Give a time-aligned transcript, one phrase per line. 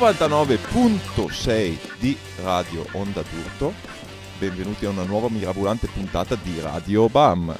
[0.00, 3.74] 99.6 di Radio Onda d'Urto.
[4.38, 7.54] Benvenuti a una nuova mirabolante puntata di Radio BAM.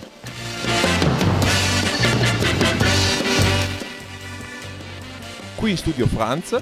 [5.54, 6.58] Qui in studio Franz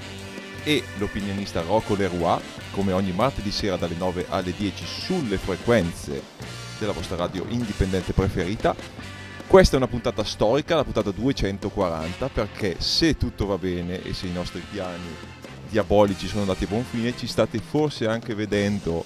[0.65, 2.41] e l'opinionista Rocco Leroy,
[2.71, 6.21] come ogni martedì sera dalle 9 alle 10 sulle frequenze
[6.77, 8.75] della vostra radio indipendente preferita.
[9.47, 14.27] Questa è una puntata storica, la puntata 240, perché se tutto va bene e se
[14.27, 15.37] i nostri piani
[15.69, 19.05] diabolici sono andati a buon fine, ci state forse anche vedendo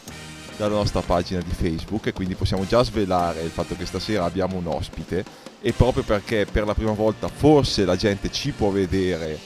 [0.57, 4.57] dalla nostra pagina di Facebook e quindi possiamo già svelare il fatto che stasera abbiamo
[4.57, 5.23] un ospite
[5.61, 9.39] e proprio perché per la prima volta forse la gente ci può vedere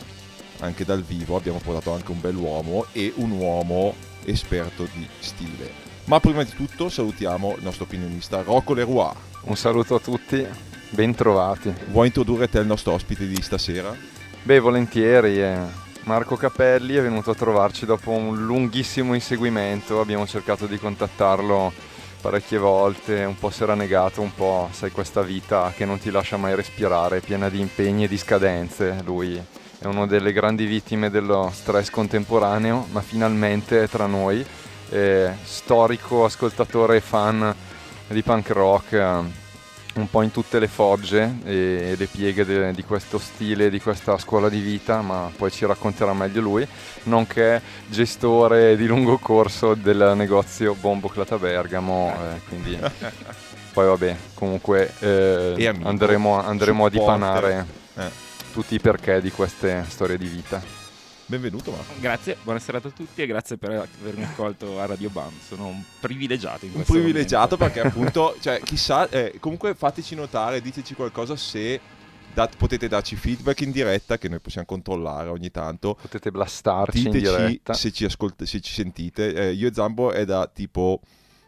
[0.59, 3.93] anche dal vivo abbiamo portato anche un bell'uomo e un uomo
[4.25, 5.85] esperto di stile.
[6.05, 9.13] Ma prima di tutto salutiamo il nostro opinionista Rocco Leroy.
[9.41, 10.45] Un saluto a tutti,
[10.89, 11.73] ben trovati.
[11.91, 13.95] Vuoi introdurre te il nostro ospite di stasera?
[14.43, 15.41] Beh, volentieri.
[15.41, 15.86] Eh.
[16.07, 21.73] Marco Capelli è venuto a trovarci dopo un lunghissimo inseguimento, abbiamo cercato di contattarlo
[22.21, 26.09] parecchie volte, un po' si era negato, un po' sai questa vita che non ti
[26.09, 29.01] lascia mai respirare, piena di impegni e di scadenze.
[29.03, 34.45] Lui è una delle grandi vittime dello stress contemporaneo, ma finalmente è tra noi,
[34.87, 37.53] è storico ascoltatore e fan
[38.07, 39.23] di punk rock
[39.99, 44.17] un po' in tutte le fogge e le pieghe de, di questo stile, di questa
[44.17, 46.67] scuola di vita, ma poi ci racconterà meglio lui,
[47.03, 52.77] nonché gestore di lungo corso del negozio Bombo Clata Bergamo, eh, quindi
[53.73, 57.65] poi vabbè, comunque eh, andremo, andremo a dipanare
[57.95, 58.09] eh.
[58.53, 60.76] tutti i perché di queste storie di vita.
[61.29, 61.93] Benvenuto Marco.
[61.99, 63.71] Grazie, buonasera a tutti e grazie per
[64.01, 65.31] avermi accolto a Radio Bam.
[65.45, 67.73] Sono un privilegiato in un questo Un privilegiato momento.
[67.81, 71.81] perché appunto, cioè, chissà, eh, comunque fateci notare, diteci qualcosa se
[72.33, 75.95] dat- potete darci feedback in diretta che noi possiamo controllare ogni tanto.
[76.01, 77.73] Potete blastarci Diteci in diretta.
[77.73, 79.33] se ci, ascolt- se ci sentite.
[79.33, 81.01] Eh, io e Zambo è da tipo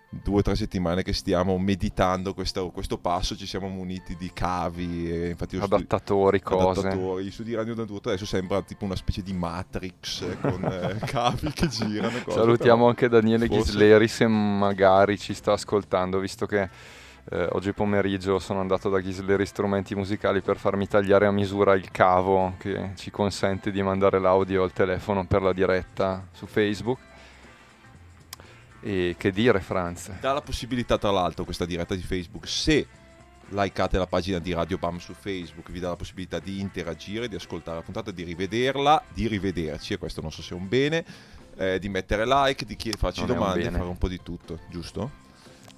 [0.10, 5.12] due o tre settimane che stiamo meditando questo, questo, passo, ci siamo muniti di cavi,
[5.12, 6.80] e infatti adattatori, studi- cose.
[6.80, 7.32] Adattatori.
[7.32, 12.18] Studi Radio Natura adesso sembra tipo una specie di Matrix con eh, cavi che girano.
[12.24, 13.72] Cose, Salutiamo anche Daniele forse...
[13.72, 16.98] Ghisleri se magari ci sta ascoltando, visto che...
[17.32, 21.92] Eh, oggi pomeriggio sono andato da Ghisleri Strumenti Musicali per farmi tagliare a misura il
[21.92, 26.98] cavo che ci consente di mandare l'audio al telefono per la diretta su Facebook
[28.82, 30.12] e che dire Franz?
[30.20, 32.88] Dà la possibilità tra l'altro questa diretta di Facebook, se
[33.50, 37.36] likeate la pagina di Radio Bam su Facebook, vi dà la possibilità di interagire, di
[37.36, 41.04] ascoltare la puntata, di rivederla, di rivederci, e questo non so se è un bene,
[41.58, 45.28] eh, di mettere like, di chied- farci non domande, fare un po' di tutto, giusto?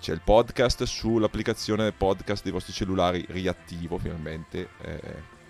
[0.02, 4.70] c'è il podcast sull'applicazione podcast dei vostri cellulari riattivo finalmente.
[4.81, 5.40] Eh,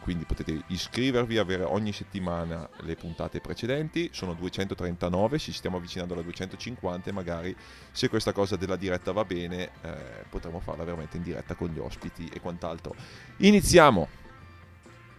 [0.00, 6.22] quindi potete iscrivervi, avere ogni settimana le puntate precedenti, sono 239, ci stiamo avvicinando alla
[6.22, 7.56] 250 e magari
[7.92, 11.78] se questa cosa della diretta va bene eh, potremo farla veramente in diretta con gli
[11.78, 12.94] ospiti e quant'altro.
[13.38, 14.06] Iniziamo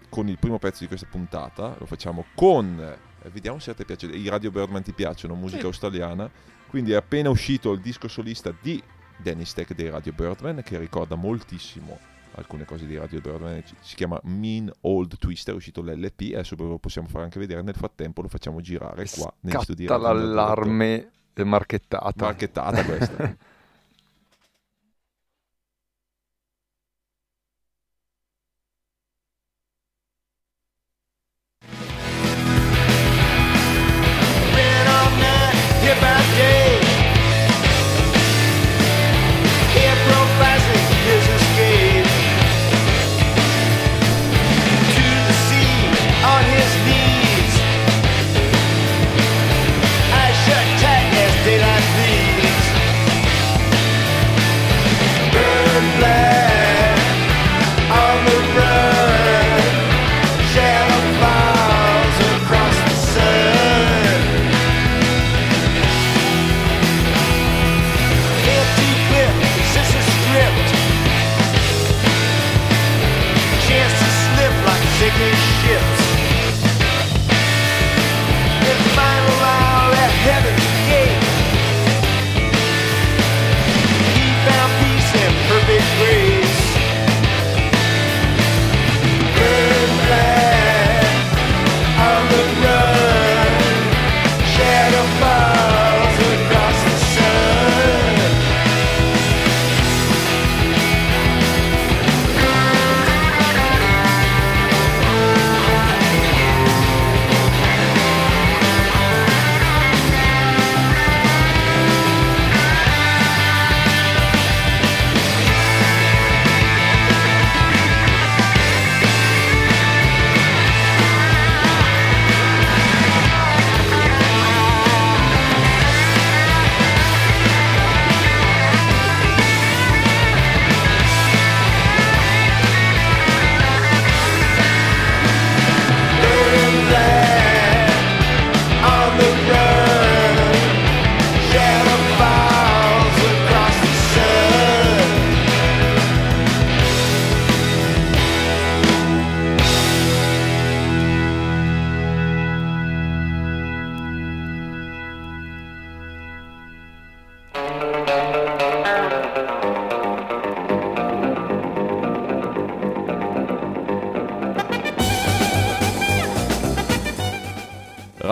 [0.09, 3.83] con il primo pezzo di questa puntata, lo facciamo con, eh, vediamo se a te
[3.83, 5.65] piace, i Radio Birdman ti piacciono, musica sì.
[5.65, 8.83] australiana quindi è appena uscito il disco solista di
[9.15, 11.97] Dennis Tech dei Radio Birdman che ricorda moltissimo
[12.31, 13.63] alcune cose di Radio Birdman.
[13.79, 17.61] Si chiama Mean Old Twister è uscito l'LP adesso lo possiamo fare anche vedere.
[17.61, 21.11] Nel frattempo lo facciamo girare qua negli studi l'allarme
[21.45, 22.25] marchettata.
[22.25, 23.37] Marchettata questa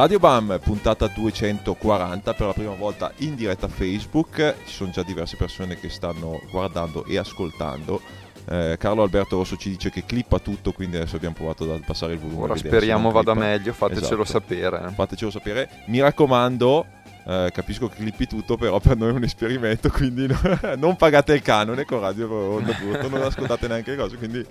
[0.03, 4.55] Radio Bam, puntata 240 per la prima volta in diretta Facebook.
[4.65, 8.01] Ci sono già diverse persone che stanno guardando e ascoltando.
[8.49, 12.11] Eh, Carlo Alberto Rosso ci dice che clippa tutto, quindi adesso abbiamo provato ad abbassare
[12.11, 12.41] il volume.
[12.43, 13.47] Ora speriamo vada clippa.
[13.47, 14.39] meglio, fatecelo Esatto.
[14.39, 14.91] sapere.
[14.93, 15.69] Fatecelo sapere.
[15.87, 16.85] Mi raccomando,
[17.25, 21.33] eh, capisco che clippi tutto, però per noi è un esperimento, quindi no- non pagate
[21.33, 24.45] il canone con Radio Onda Brutto, non ascoltate neanche le cose, quindi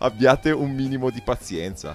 [0.00, 1.94] abbiate un minimo di pazienza,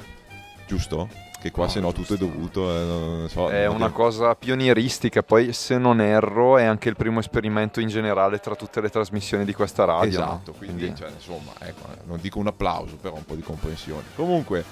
[0.66, 1.08] giusto?
[1.44, 3.50] Che qua No, se no tutto è dovuto, eh, so.
[3.50, 8.40] È una cosa pionieristica, poi se non erro è anche il primo esperimento in generale
[8.40, 10.20] tra tutte le trasmissioni di questa radio.
[10.20, 10.26] no?
[10.26, 14.04] Esatto, quindi, cioè, insomma, ecco, eh, non dico un applauso, però un po' di comprensione.
[14.16, 14.64] Comunque,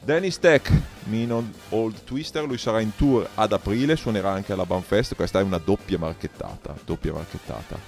[0.00, 0.72] Dennis Tech,
[1.10, 5.42] Mean Old Twister, lui sarà in tour ad aprile, suonerà anche alla Banfest, questa è
[5.42, 7.78] una doppia marchettata, doppia marchettata.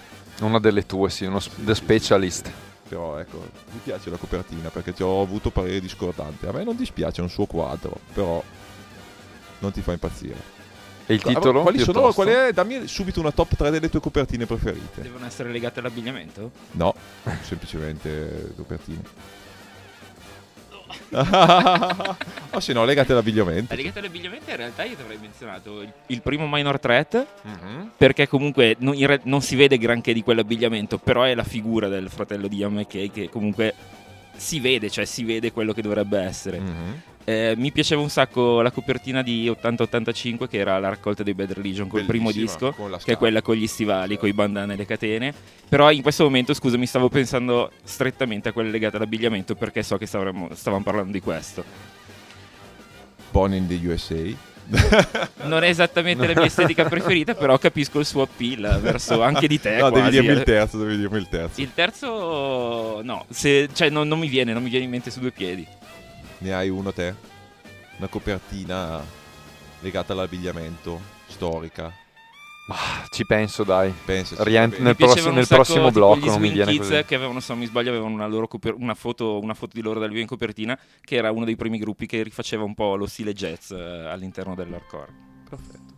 [0.42, 2.52] Una delle tue, sì, uno The Specialist.
[2.88, 6.46] Però ecco, mi piace la copertina perché ci ho avuto pareri discordanti.
[6.46, 8.42] A me non dispiace, è un suo quadro, però
[9.58, 10.54] non ti fa impazzire.
[11.06, 11.62] E il titolo?
[11.62, 12.12] Quali sono?
[12.12, 12.52] Qual è?
[12.52, 15.02] Dammi subito una top 3 delle tue copertine preferite.
[15.02, 16.50] Devono essere legate all'abbigliamento?
[16.72, 16.94] No,
[17.42, 19.02] semplicemente copertine.
[22.50, 23.74] o se no, legate all'abbigliamento.
[23.74, 27.90] Legate all'abbigliamento in realtà io ti avrei menzionato il, il primo minor threat Mhm.
[27.96, 32.08] perché comunque non, re- non si vede granché di quell'abbigliamento, però è la figura del
[32.10, 33.74] fratello di Ian McKay che comunque
[34.36, 36.58] si vede, cioè si vede quello che dovrebbe essere.
[36.60, 37.00] Mhm.
[37.28, 41.54] Eh, mi piaceva un sacco la copertina di 80-85 che era la raccolta dei Bad
[41.54, 42.72] Religion col primo disco.
[43.02, 45.34] che è quella con gli stivali, con i bandane e le catene.
[45.68, 49.98] Però in questo momento, scusa, mi stavo pensando strettamente a quelle legate all'abbigliamento perché so
[49.98, 51.64] che stavremmo- stavamo parlando di questo.
[53.32, 54.54] Born in the USA.
[55.46, 59.60] Non è esattamente la mia estetica preferita, però capisco il suo appeal verso anche di
[59.60, 59.78] te.
[59.78, 60.32] no, devi quasi, dirmi eh.
[60.32, 61.60] il terzo, devi dirmi il terzo.
[61.60, 65.18] Il terzo, no, se- cioè non, non mi viene, non mi viene in mente su
[65.18, 65.66] due piedi.
[66.38, 67.14] Ne hai uno te?
[67.98, 69.02] Una copertina
[69.80, 71.92] legata all'abbigliamento, storica.
[72.68, 73.92] Ah, ci penso, dai.
[74.04, 74.42] Pensaci.
[74.42, 77.04] Rientri va nel, prossimo, nel prossimo blocco non mi viene Kids così.
[77.04, 79.82] che avevano, se non mi sbaglio, avevano una, loro coper- una, foto, una foto di
[79.82, 82.96] loro dal vivo in copertina, che era uno dei primi gruppi che rifaceva un po'
[82.96, 85.14] lo stile jazz eh, all'interno dell'hardcore.
[85.48, 85.94] Perfetto.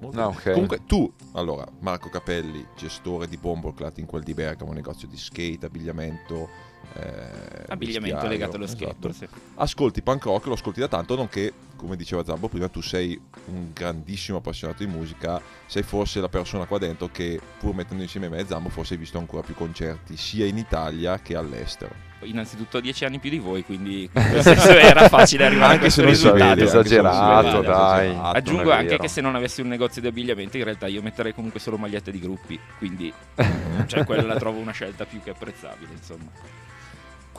[0.00, 0.36] Molto Ah, bene.
[0.36, 0.52] ok.
[0.52, 5.64] Comunque tu, allora, Marco Capelli, gestore di Bomboclat in quel di Bergamo, negozio di skate,
[5.66, 6.48] abbigliamento,
[6.94, 8.84] eh, Abbigliamento legato allo esatto.
[8.84, 9.16] skateboard.
[9.16, 9.28] sì.
[9.56, 13.72] Ascolti punk rock, lo ascolti da tanto, nonché, come diceva Zambo prima, tu sei un
[13.72, 18.38] grandissimo appassionato di musica, sei forse la persona qua dentro che, pur mettendo insieme me
[18.38, 22.08] e Zambo, forse hai visto ancora più concerti, sia in Italia che all'estero.
[22.22, 25.92] Innanzitutto ho dieci anni più di voi, quindi nel senso era facile arrivare Anche a
[25.92, 26.60] questo risultato.
[26.60, 28.08] Esagerato, vede, dai.
[28.08, 30.86] esagerato, Aggiungo non è anche che se non avessi un negozio di abbigliamento, in realtà
[30.86, 33.12] io metterei comunque solo magliette di gruppi, quindi
[33.86, 36.30] cioè, quella la trovo una scelta più che apprezzabile, insomma.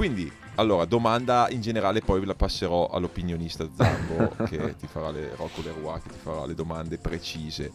[0.01, 5.62] Quindi, allora, domanda in generale, poi la passerò all'opinionista Zambo che ti farà le Rocco
[5.62, 7.72] Leroy, che ti farà le domande precise.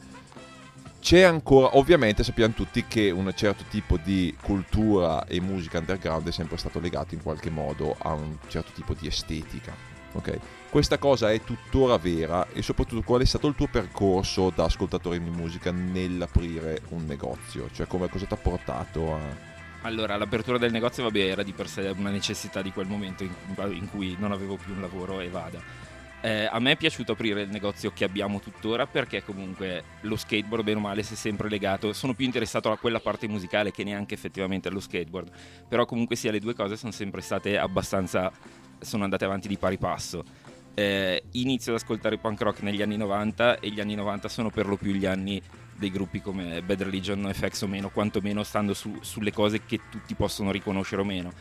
[0.99, 6.33] C'è ancora, ovviamente sappiamo tutti che un certo tipo di cultura e musica underground è
[6.33, 9.73] sempre stato legato in qualche modo a un certo tipo di estetica.
[10.14, 10.37] Ok?
[10.68, 15.23] Questa cosa è tuttora vera e soprattutto qual è stato il tuo percorso da ascoltatore
[15.23, 17.68] di musica nell'aprire un negozio?
[17.73, 19.54] Cioè come cosa ti ha portato a...
[19.83, 23.33] Allora, l'apertura del negozio, vabbè, era di per sé una necessità di quel momento in,
[23.73, 25.61] in cui non avevo più un lavoro e vada.
[26.23, 30.64] Eh, a me è piaciuto aprire il negozio che abbiamo tuttora perché comunque lo skateboard,
[30.64, 31.92] bene o male, si è sempre legato.
[31.92, 35.30] Sono più interessato a quella parte musicale che neanche effettivamente allo skateboard.
[35.68, 38.33] Però comunque sia le due cose sono sempre state abbastanza...
[38.80, 40.25] sono andate avanti di pari passo.
[40.75, 44.66] Eh, inizio ad ascoltare punk rock negli anni 90 e gli anni 90 sono per
[44.66, 45.40] lo più gli anni
[45.78, 50.14] dei gruppi come Bad Religion, FX o meno, quantomeno stando su- sulle cose che tutti
[50.14, 51.33] possono riconoscere o meno.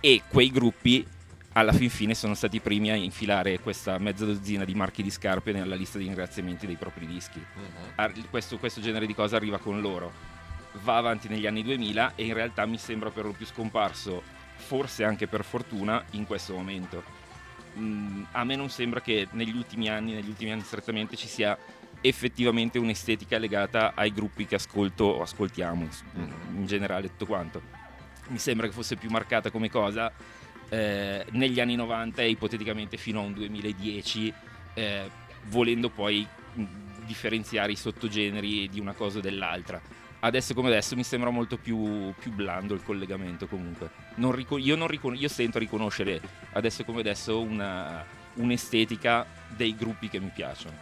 [0.00, 1.06] E quei gruppi
[1.52, 5.10] alla fin fine sono stati i primi a infilare questa mezza dozzina di marchi di
[5.10, 7.42] scarpe nella lista di ringraziamenti dei propri dischi.
[7.94, 10.12] Ar- Questo, questo genere di cosa arriva con loro.
[10.82, 14.22] Va avanti negli anni 2000 e in realtà mi sembra per lo più scomparso,
[14.56, 17.02] forse anche per fortuna, in questo momento.
[17.78, 21.56] Mm, a me non sembra che negli ultimi anni, negli ultimi anni strettamente, ci sia
[22.08, 27.62] effettivamente un'estetica legata ai gruppi che ascolto o ascoltiamo, in generale tutto quanto.
[28.28, 30.12] Mi sembra che fosse più marcata come cosa
[30.68, 34.32] eh, negli anni 90 e ipoteticamente fino a un 2010,
[34.74, 35.10] eh,
[35.44, 36.26] volendo poi
[37.04, 39.80] differenziare i sottogeneri di una cosa o dell'altra.
[40.18, 43.90] Adesso come adesso mi sembra molto più, più blando il collegamento comunque.
[44.16, 46.20] Non rico- io, non ricon- io stento a riconoscere
[46.52, 50.76] adesso come adesso una- un'estetica dei gruppi che mi piacciono.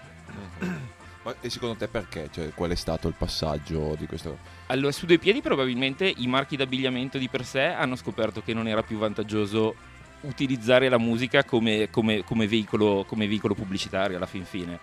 [1.25, 2.29] Ma e secondo te perché?
[2.31, 4.39] Cioè, qual è stato il passaggio di questo?
[4.67, 8.69] Allora, su due piedi probabilmente i marchi d'abbigliamento di per sé hanno scoperto che non
[8.69, 9.75] era più vantaggioso
[10.21, 14.79] utilizzare la musica come, come- come veicolo, come veicolo pubblicitario alla fin fine.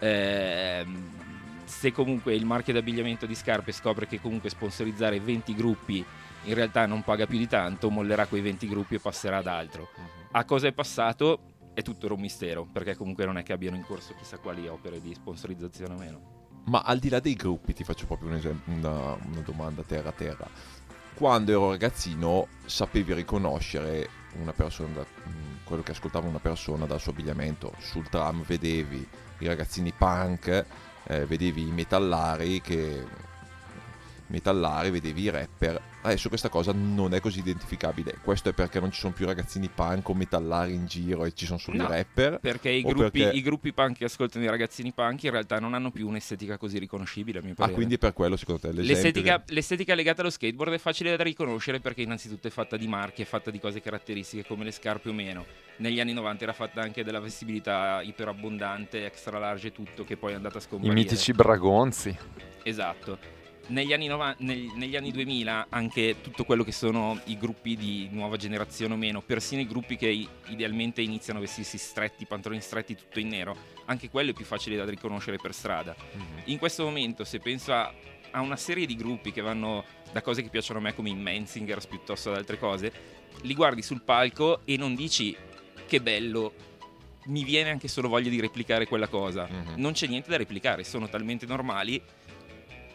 [0.00, 1.10] Ehm,
[1.64, 6.04] se comunque il marchio d'abbigliamento di scarpe scopre che comunque sponsorizzare 20 gruppi
[6.44, 9.88] in realtà non paga più di tanto, mollerà quei 20 gruppi e passerà ad altro.
[10.32, 11.40] A cosa è passato?
[11.78, 15.00] È tutto un mistero, perché comunque non è che abbiano in corso chissà quali opere
[15.00, 16.20] di sponsorizzazione o meno.
[16.64, 20.10] Ma al di là dei gruppi, ti faccio proprio un esempio, una, una domanda terra
[20.10, 20.50] terra.
[21.14, 24.08] Quando ero ragazzino sapevi riconoscere
[24.40, 27.72] una persona, da, mm, quello che ascoltava una persona dal suo abbigliamento.
[27.78, 29.06] Sul tram vedevi
[29.38, 30.66] i ragazzini punk,
[31.04, 33.04] eh, vedevi i metallari che
[34.28, 35.80] metallari, vedevi i rapper.
[36.00, 38.18] Adesso questa cosa non è così identificabile.
[38.22, 41.44] Questo è perché non ci sono più ragazzini punk o metallari in giro e ci
[41.44, 42.38] sono solo No, i rapper.
[42.40, 45.74] Perché i gruppi, perché- i gruppi punk che ascoltano i ragazzini punk in realtà non
[45.74, 47.74] hanno più un'estetica così riconoscibile, a mio Ah, parere.
[47.74, 51.22] quindi è per quello secondo te L'estetica, che- l'estetica legata allo skateboard è facile da
[51.24, 55.08] riconoscere perché innanzitutto è fatta di marchi, è fatta di cose caratteristiche come le scarpe
[55.08, 55.44] o meno.
[55.78, 60.32] Negli anni 90 era fatta anche della vestibilità iperabbondante, extra large e tutto, che poi
[60.32, 60.94] è andata a I scomparire.
[60.94, 62.16] mitici bragonzi.
[62.62, 63.18] Esatto.
[63.68, 68.08] Negli anni, nova- neg- negli anni 2000 anche tutto quello che sono i gruppi di
[68.10, 72.94] nuova generazione o meno, persino i gruppi che idealmente iniziano a vestirsi stretti, pantaloni stretti,
[72.94, 75.94] tutto in nero, anche quello è più facile da riconoscere per strada.
[76.12, 76.24] Mhm.
[76.44, 77.92] In questo momento, se penso a,
[78.30, 81.14] a una serie di gruppi che vanno da cose che piacciono a me come i
[81.14, 82.92] Menzingers piuttosto ad altre cose,
[83.42, 85.36] li guardi sul palco e non dici
[85.86, 86.54] che bello,
[87.26, 89.46] mi viene anche solo voglia di replicare quella cosa.
[89.46, 89.74] Mhm.
[89.76, 92.00] Non c'è niente da replicare, sono talmente normali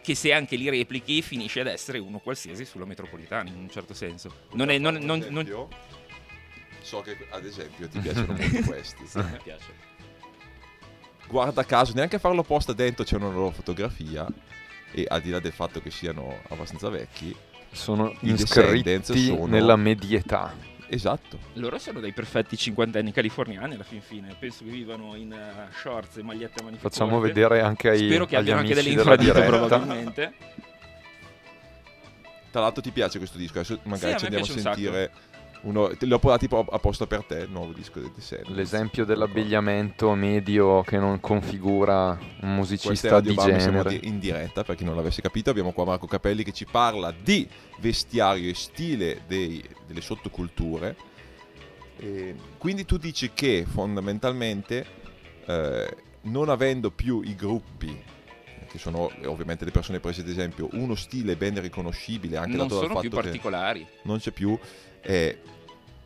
[0.04, 3.94] che se anche li replichi finisce ad essere uno qualsiasi sulla metropolitana in un certo
[3.94, 4.48] senso.
[4.52, 5.70] Non è, non- non- non- Esempio?
[6.82, 9.08] So che ad esempio ti piacciono molto questi.
[9.08, 9.92] Sì, mi piace.
[11.28, 14.28] Guarda caso, neanche a farlo apposta dentro c'è una loro fotografia.
[14.96, 17.36] E al di là del fatto che siano abbastanza vecchi,
[17.72, 20.54] Sono I iscritti sono- nella medietà.
[20.94, 21.40] Esatto.
[21.54, 24.36] Loro sono dei perfetti cinquantenni californiani alla fin fine.
[24.38, 28.36] Penso che vivano in eh, shorts e magliette a Facciamo vedere anche ai, Spero che
[28.36, 30.34] abbiano anche delle infradito probabilmente.
[32.52, 33.60] Tra l'altro ti piace questo disco?
[33.60, 35.12] Adesso magari Sì, ci andiamo a sentire
[35.64, 35.90] uno.
[35.96, 38.56] Te l'ho portato tipo apposta per te, il nuovo disco del Descendants.
[38.56, 44.00] L'esempio dell'abbigliamento medio che non configura un musicista di Bam, siamo genere.
[44.00, 45.50] di- in diretta per chi non l'avesse capito.
[45.50, 47.48] Abbiamo qua Marco Capelli che ci parla di
[47.80, 50.96] vestiario e stile dei- delle sottoculture.
[51.98, 54.86] E quindi tu dici che fondamentalmente,
[55.46, 58.02] eh, non avendo più i gruppi,
[58.68, 62.80] che sono ovviamente le persone prese ad esempio, uno stile ben riconoscibile anche non dato
[62.80, 63.88] dal sono fatto più che particolari.
[64.04, 64.58] non c'è più.
[65.04, 65.38] Eh,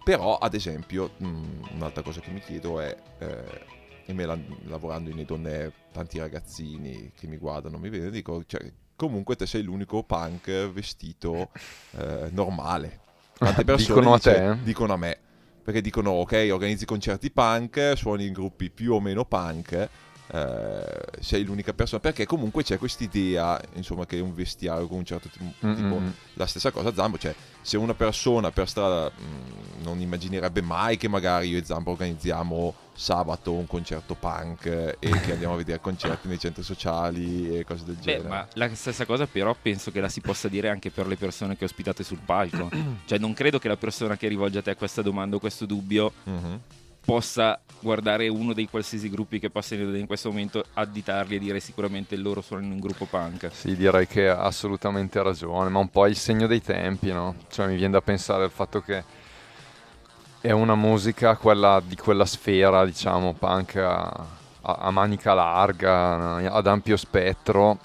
[0.03, 1.43] però, ad esempio, mh,
[1.75, 3.61] un'altra cosa che mi chiedo è, eh,
[4.05, 4.37] e me la-
[4.67, 8.61] lavorando in donne, tanti ragazzini che mi guardano, mi vedono, dico, cioè,
[8.95, 11.49] comunque te sei l'unico punk vestito
[11.97, 12.99] eh, normale.
[13.37, 14.57] Tante persone Dicono a dice- te?
[14.63, 15.17] Dicono a me.
[15.63, 19.89] Perché dicono, ok, organizzi concerti punk, suoni in gruppi più o meno punk,
[20.31, 22.01] eh, sei l'unica persona.
[22.01, 26.07] Perché comunque c'è quest'idea, insomma, che un vestiario con un certo tipo, Mm, tipo mm.
[26.33, 31.07] la stessa cosa Zambo, cioè se una persona per strada mh, non immaginerebbe mai che
[31.07, 35.79] magari io e Zambo organizziamo sabato un concerto punk eh, e che andiamo a vedere
[35.79, 38.27] concerti nei centri sociali e cose del Beh, genere.
[38.27, 41.55] ma la stessa cosa però penso che la si possa dire anche per le persone
[41.57, 42.69] che ospitate sul palco.
[43.05, 46.11] cioè non credo che la persona che rivolge a te questa domanda o questo dubbio
[46.23, 46.59] Mhm.
[47.07, 52.17] Possa guardare uno dei qualsiasi gruppi che passano in questo momento, additarli e dire sicuramente
[52.17, 53.49] loro sono in un gruppo punk.
[53.53, 57.35] Sì, direi che ha assolutamente ragione, ma un po' è il segno dei tempi, no?
[57.49, 59.05] Cioè mi viene da pensare al fatto che
[60.41, 64.25] è una musica quella di quella sfera, diciamo, punk a,
[64.63, 67.79] a- manica larga, ad ampio spettro,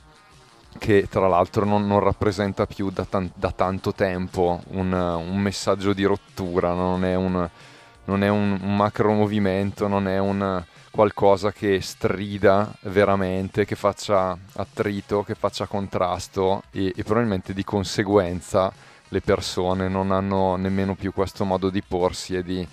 [0.79, 5.93] che tra l'altro non, non rappresenta più da, tan- da tanto tempo un, un messaggio
[5.93, 7.49] di rottura, non è un,
[8.05, 14.37] non è un, un macro movimento, non è un qualcosa che strida veramente, che faccia
[14.55, 18.71] attrito, che faccia contrasto e, e probabilmente di conseguenza
[19.09, 22.67] le persone non hanno nemmeno più questo modo di porsi e di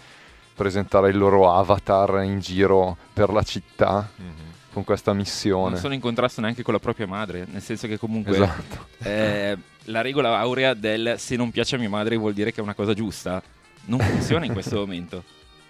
[0.53, 4.47] presentare il loro avatar in giro per la città Mhm.
[4.73, 5.71] con questa missione.
[5.71, 8.87] Non sono in contrasto neanche con la propria madre, nel senso che comunque Esatto.
[9.03, 12.63] eh, la regola aurea del se non piace a mia madre vuol dire che è
[12.63, 13.41] una cosa giusta
[13.89, 15.23] non funziona in questo momento.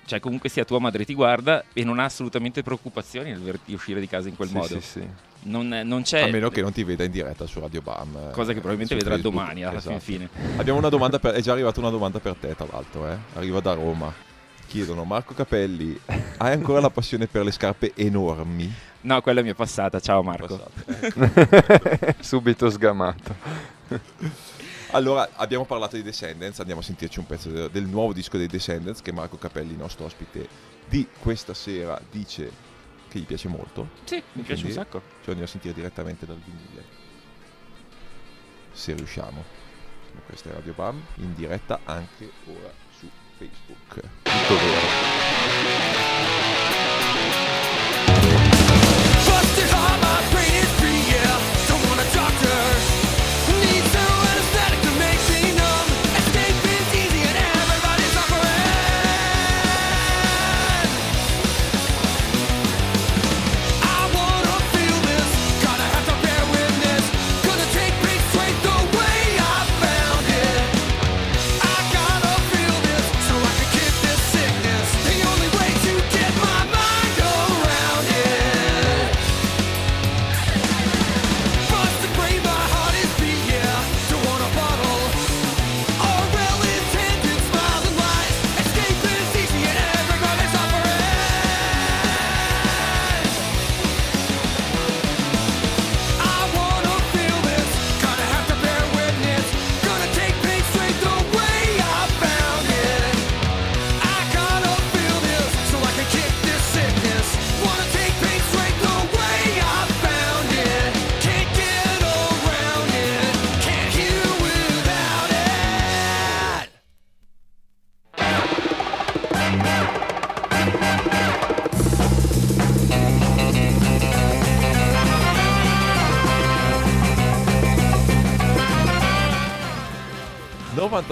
[0.06, 4.00] Cioè comunque sia tua madre ti guarda e non ha assolutamente preoccupazioni nel verti uscire
[4.00, 4.68] di casa in quel Sì, modo.
[4.68, 5.08] sì, sì.
[5.42, 6.24] Non, non c'è...
[6.24, 8.16] A meno che non ti veda in diretta su Radio Bam.
[8.16, 9.36] eh, Cosa che probabilmente vedrà Facebook.
[9.36, 10.00] domani alla Esatto.
[10.00, 10.58] fin fine.
[10.58, 13.18] Abbiamo una domanda per, è già arrivata una domanda per te, tra l'altro, eh?
[13.36, 14.12] Arriva da Roma.
[14.68, 15.98] Chiedono, Marco Capelli,
[16.38, 18.72] hai ancora la passione per le scarpe enormi?
[19.02, 20.00] No, quella mi è passata.
[20.00, 20.60] Ciao Marco.
[20.86, 22.16] Passate.
[22.20, 23.36] Subito sgamato.
[24.92, 28.48] Allora, abbiamo parlato di Descendants, andiamo a sentirci un pezzo de- del nuovo disco dei
[28.48, 30.48] Descendants che Marco Capelli, nostro ospite
[30.88, 32.52] di questa sera, dice
[33.08, 33.90] che gli piace molto.
[34.06, 35.00] Sì, mi piace un sacco.
[35.22, 36.84] Ci andiamo a sentire direttamente dal vinile.
[38.72, 39.58] Se riusciamo.
[40.26, 44.00] Questa è Radio Bam in diretta anche ora su Facebook.
[44.24, 45.19] Tutto vero.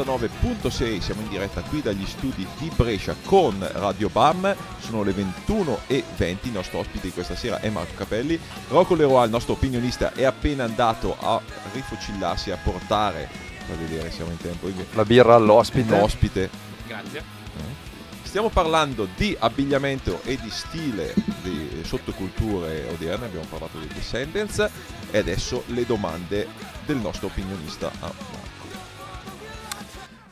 [0.04, 6.38] 89.6, siamo in diretta qui dagli studi di Brescia con Radio BAM, sono le 21.20,
[6.44, 10.24] il nostro ospite di questa sera è Marco Capelli, Rocco Leroy, il nostro opinionista, è
[10.24, 11.42] appena andato a
[11.74, 13.28] rifocillarsi, a portare,
[13.72, 15.98] a vedere siamo in tempo, la birra all'ospite.
[16.00, 16.50] L'ospite.
[16.86, 17.20] Grazie.
[17.20, 17.86] Eh?
[18.22, 24.70] Stiamo parlando di abbigliamento e di stile di sottoculture odierne, abbiamo parlato di Descendants
[25.10, 26.48] e adesso le domande
[26.86, 28.47] del nostro opinionista ah,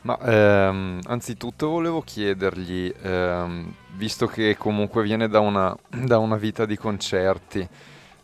[0.06, 6.64] ma ehm, anzitutto volevo chiedergli, ehm, visto che comunque viene da una, da una vita
[6.64, 7.68] di concerti,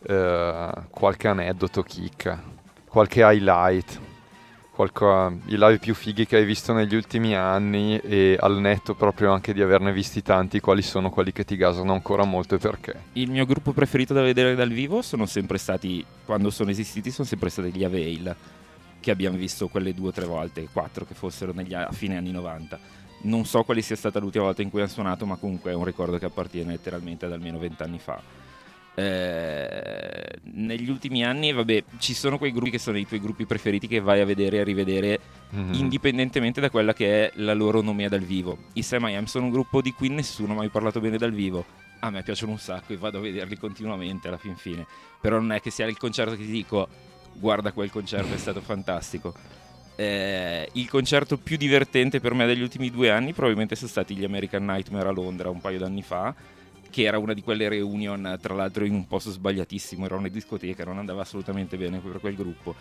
[0.03, 2.41] eh, qualche aneddoto chicca,
[2.87, 3.99] qualche highlight,
[4.71, 9.33] qualco- i live più fighi che hai visto negli ultimi anni e al netto proprio
[9.33, 12.95] anche di averne visti tanti, quali sono quelli che ti gasano ancora molto e perché?
[13.13, 17.27] Il mio gruppo preferito da vedere dal vivo sono sempre stati, quando sono esistiti, sono
[17.27, 18.33] sempre stati gli Avail,
[19.03, 22.31] che abbiamo visto quelle due o tre volte, quattro che fossero negli, a fine anni
[22.31, 22.79] 90.
[23.23, 25.83] Non so quale sia stata l'ultima volta in cui hanno suonato, ma comunque è un
[25.83, 28.21] ricordo che appartiene letteralmente ad almeno vent'anni fa.
[28.95, 33.87] Eh, negli ultimi anni, vabbè, ci sono quei gruppi che sono i tuoi gruppi preferiti
[33.87, 35.73] che vai a vedere e a rivedere Mhm.
[35.73, 38.57] indipendentemente da quella che è la loro nomea dal vivo.
[38.73, 41.31] I Sam I Am sono un gruppo di cui nessuno ha mai parlato bene dal
[41.31, 41.65] vivo.
[41.99, 44.85] A me piacciono un sacco e vado a vederli continuamente alla fin fine.
[45.21, 46.87] Però non è che sia il concerto che ti dico,
[47.33, 49.33] guarda quel concerto, è stato fantastico.
[49.95, 54.23] Eh, il concerto più divertente per me degli ultimi due anni probabilmente sono stati gli
[54.23, 56.33] American Nightmare a Londra un paio d'anni fa,
[56.89, 60.83] che era una di quelle reunion, tra l'altro in un posto sbagliatissimo, era una discoteca,
[60.83, 62.75] non andava assolutamente bene per quel gruppo.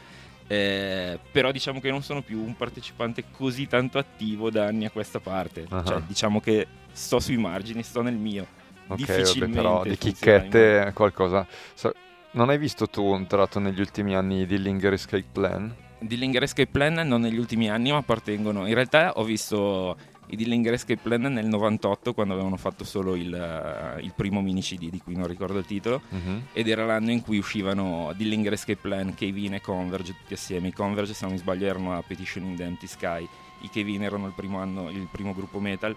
[0.47, 4.91] Eh, però diciamo che non sono più un partecipante così tanto attivo da anni a
[4.91, 5.67] questa parte.
[5.71, 5.83] Ah.
[5.85, 8.43] Cioè, diciamo che sto sui margini, sto nel mio.
[8.43, 8.49] Ok,
[8.89, 11.47] vabbè, Difficilmente però di chicchette qualcosa.
[11.75, 11.95] Sa-
[12.33, 15.75] non hai visto tu, tra l'altro, negli ultimi anni Dillinger Escape Plan?
[15.99, 18.67] Dillinger Escape Plan non negli ultimi anni, ma appartengono.
[18.67, 19.97] In realtà ho visto
[20.33, 24.63] i Dillinger Escape Plan nel 98 quando avevano fatto solo il, eh, il primo mini
[24.63, 26.01] CD di cui non ricordo il titolo.
[26.09, 26.47] Mhm.
[26.53, 30.69] Ed era l'anno in cui uscivano Dillinger Escape Plan, Kevin e Converge tutti assieme.
[30.69, 33.29] I Converge, se non mi sbaglio, erano a Petition in the Empty Sky.
[33.61, 35.95] I Kevin erano il primo, anno, il primo gruppo metal.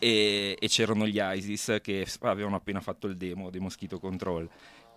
[0.00, 4.48] E, e c'erano gli ISIS che avevano appena fatto il demo dei Mosquito Control.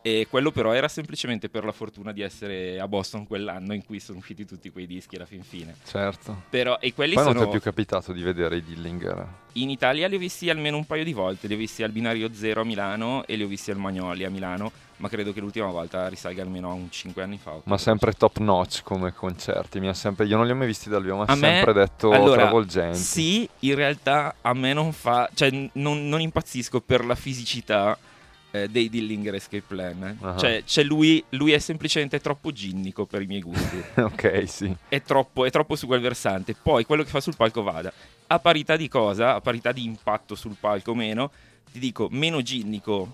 [0.02, 4.00] E quello però era semplicemente per la fortuna di essere a Boston quell'anno in cui
[4.00, 5.76] sono usciti tutti quei dischi alla fin fine.
[5.86, 6.44] Certo.
[6.50, 9.28] Però, e quelli Poi non ti sono è più capitato di vedere i Dillinger?
[9.54, 12.34] in Italia li ho visti almeno un paio di volte, li ho visti al binario
[12.34, 15.68] Zero a Milano e li ho visti al Magnoli a Milano, ma credo che l'ultima
[15.68, 17.60] volta risalga almeno a un 5 anni fa.
[17.64, 19.80] Ma sempre top notch come concerti.
[19.80, 20.26] Mi ha sempre...
[20.26, 22.44] Io non li ho mai visti dal vivo, ma ha A me- sempre detto allora,
[22.44, 22.98] travolgenti.
[22.98, 27.98] Sì, in realtà a me non fa, cioè non, non impazzisco per la fisicità
[28.52, 30.18] eh, dei Dillinger Escape Plan.
[30.22, 30.38] Ah.
[30.38, 33.82] Cioè, c'è lui, lui è semplicemente troppo ginnico per i miei gusti.
[33.96, 34.76] ok, sì.
[34.88, 36.56] è troppo, è troppo su quel versante.
[36.62, 37.92] Poi quello che fa sul palco vada.
[38.28, 41.32] A parità di cosa, a parità di impatto sul palco meno,
[41.72, 43.14] ti dico, meno ginnico.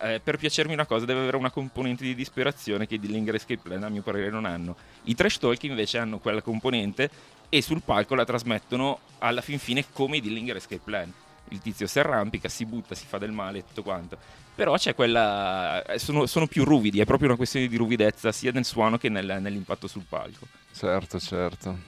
[0.00, 3.60] eh, per piacermi una cosa deve avere una componente di disperazione che i Dillinger Escape
[3.62, 4.76] Plan a mio parere non hanno.
[5.04, 7.10] I trash talk invece hanno quella componente
[7.48, 11.12] e sul palco la trasmettono alla fin fine come i Dillinger Escape Plan.
[11.50, 14.16] Il tizio si arrampica, si butta, si fa del male e tutto quanto.
[14.54, 15.82] Però c'è quella.
[15.84, 19.08] eh, Sono, sono più ruvidi, è proprio una questione di ruvidezza sia nel suono che
[19.08, 20.46] nel- nell'impatto sul palco.
[20.74, 21.78] Certo, certo.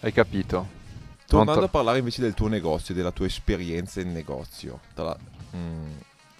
[0.00, 0.82] Hai capito?
[1.26, 5.04] Tornando Non a to- parlare invece del tuo negozio, della tua esperienza in negozio, tra
[5.04, 5.18] la-
[5.56, 5.90] mm,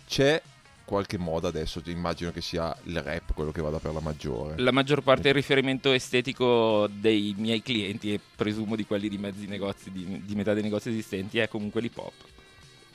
[0.07, 0.41] c'è
[0.85, 4.55] qualche moda adesso, immagino che sia il rap quello che vada per la maggiore.
[4.59, 9.47] La maggior parte del riferimento estetico dei miei clienti e presumo di quelli di mezzi
[9.47, 12.13] negozi, di, di metà dei negozi esistenti, è comunque l'hip hop.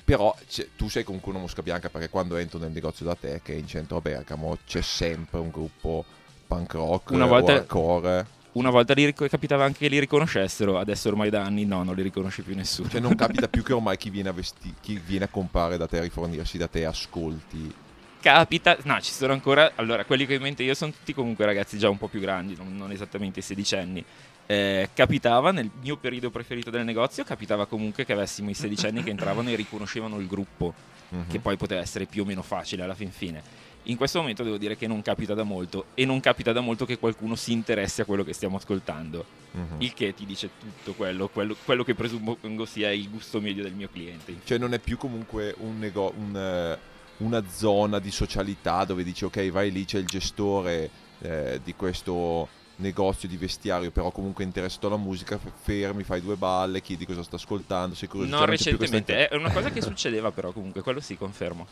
[0.04, 0.36] Però
[0.76, 3.58] tu sei comunque una mosca bianca perché quando entro nel negozio da te, che è
[3.58, 6.04] in centro a Bergamo, c'è sempre un gruppo
[6.48, 8.38] punk rock Una volta- hardcore.
[8.52, 11.96] Una volta li ric- capitava anche che li riconoscessero, adesso ormai da anni no, non
[11.96, 12.90] li riconosce più nessuno.
[12.90, 15.86] Cioè non capita più che ormai chi viene a, vesti- chi viene a comprare da
[15.88, 17.74] te, a rifornirsi da te, ascolti.
[18.22, 19.72] Capita, no, ci sono ancora.
[19.76, 22.20] Allora, quelli che ho in mente io sono tutti comunque ragazzi già un po' più
[22.20, 24.04] grandi, non, non esattamente sedicenni.
[24.46, 29.12] Eh, capitava nel mio periodo preferito del negozio, capitava comunque che avessimo i sedicenni che
[29.12, 30.74] entravano e riconoscevano il gruppo,
[31.12, 31.28] Mhm.
[31.28, 33.42] che poi poteva essere più o meno facile alla fin fine.
[33.84, 36.86] In questo momento devo dire che non capita da molto e non capita da molto
[36.86, 39.76] che qualcuno si interessi a quello che stiamo ascoltando, Mhm.
[39.80, 43.74] il che ti dice tutto quello, quello, quello che presumo sia il gusto medio del
[43.74, 44.36] mio cliente.
[44.44, 46.78] Cioè non è più comunque un nego- un, eh,
[47.18, 50.90] una zona di socialità dove dici ok vai lì c'è il gestore
[51.22, 56.82] eh, di questo negozio di vestiario però comunque interessato alla musica fermi fai due balle
[56.82, 60.52] chiedi cosa sta ascoltando sei curioso No, recentemente, inter- è una cosa che succedeva però
[60.54, 61.68] comunque, quello sì, confermo.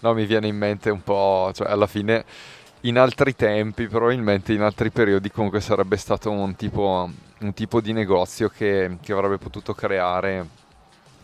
[0.00, 2.24] No, mi viene in mente un po', cioè alla fine
[2.82, 7.92] in altri tempi, probabilmente in altri periodi comunque sarebbe stato un tipo, un tipo di
[7.92, 10.46] negozio che, che avrebbe potuto creare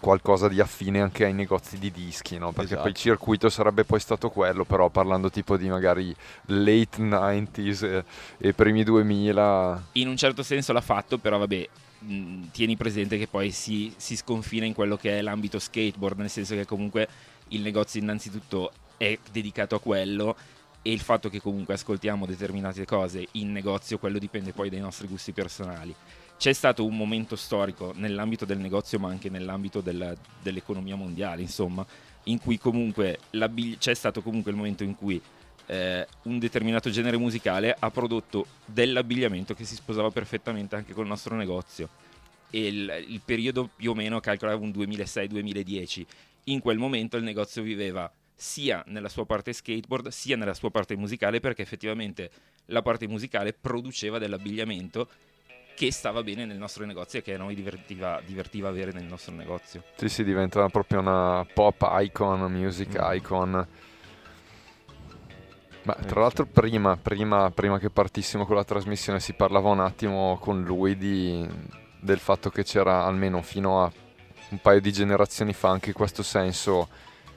[0.00, 2.50] qualcosa di affine anche ai negozi di dischi, no?
[2.50, 3.08] Perché poi il Esatto.
[3.08, 6.12] circuito sarebbe poi stato quello, però parlando tipo di magari
[6.46, 8.04] late 90s e,
[8.38, 9.82] e primi 2000.
[9.92, 11.68] In un certo senso l'ha fatto, però vabbè,
[12.00, 16.30] mh, tieni presente che poi si, si sconfina in quello che è l'ambito skateboard, nel
[16.30, 17.06] senso che comunque
[17.54, 20.36] il negozio innanzitutto è dedicato a quello
[20.82, 25.06] e il fatto che comunque ascoltiamo determinate cose in negozio, quello dipende poi dai nostri
[25.06, 25.94] gusti personali.
[26.36, 31.86] C'è stato un momento storico nell'ambito del negozio, ma anche nell'ambito della- dell'economia mondiale, insomma,
[32.24, 33.20] in cui comunque
[33.78, 35.20] c'è stato comunque il momento in cui
[35.66, 41.36] eh, un determinato genere musicale ha prodotto dell'abbigliamento che si sposava perfettamente anche col nostro
[41.36, 41.88] negozio.
[42.50, 46.04] E il, il periodo più o meno calcolava un 2006-2010.
[46.44, 50.96] In quel momento il negozio viveva sia nella sua parte skateboard sia nella sua parte
[50.96, 52.30] musicale perché effettivamente
[52.66, 55.08] la parte musicale produceva dell'abbigliamento
[55.76, 59.32] che stava bene nel nostro negozio e che a noi divertiva, divertiva avere nel nostro
[59.34, 59.84] negozio.
[59.96, 63.12] Sì, si diventa proprio una pop icon, music Mm.
[63.14, 63.66] icon.
[65.84, 69.80] Ma Eh, tra l'altro prima, prima, prima che partissimo con la trasmissione si parlava un
[69.80, 71.48] attimo con lui di-
[72.00, 73.92] del fatto che c'era almeno fino a
[74.52, 76.88] un paio di generazioni fa anche questo senso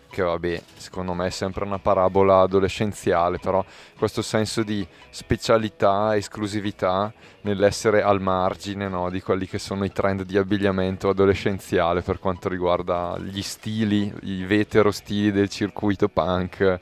[0.10, 3.65] che vabbè, secondo me è sempre una parabola adolescenziale, però
[3.97, 10.23] questo senso di specialità, esclusività nell'essere al margine no, di quelli che sono i trend
[10.23, 16.80] di abbigliamento adolescenziale per quanto riguarda gli stili, i vetero stili del circuito punk.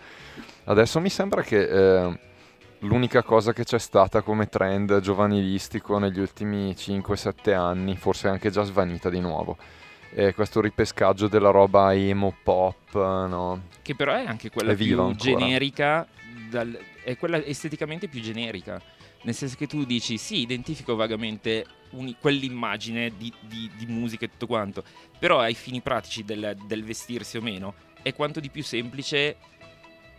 [0.65, 2.19] Adesso mi sembra che eh,
[2.79, 8.61] l'unica cosa che c'è stata come trend giovanilistico negli ultimi 5-7 anni, forse anche già
[8.61, 9.57] svanita di nuovo,
[10.13, 13.61] è questo ripescaggio della roba emo pop, no?
[13.81, 15.15] Che però è anche quella È più ancora.
[15.17, 16.07] generica,
[16.49, 18.81] dal- è quella esteticamente più generica.
[19.23, 24.29] Nel senso che tu dici, sì, identifico vagamente un- quell'immagine di, di- di musica e
[24.29, 24.83] tutto quanto,
[25.17, 29.37] però ai fini pratici del, del vestirsi o meno è quanto di più semplice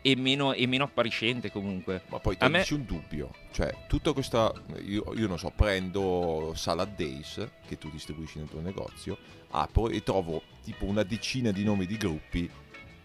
[0.06, 2.02] e meno, e meno appariscente comunque.
[2.08, 4.52] Ma poi A me- un dubbio, cioè tutta questa,
[4.84, 9.16] io, io non so, prendo Salad Days che tu distribuisci nel tuo negozio,
[9.52, 12.50] apro e trovo tipo una decina di nomi di gruppi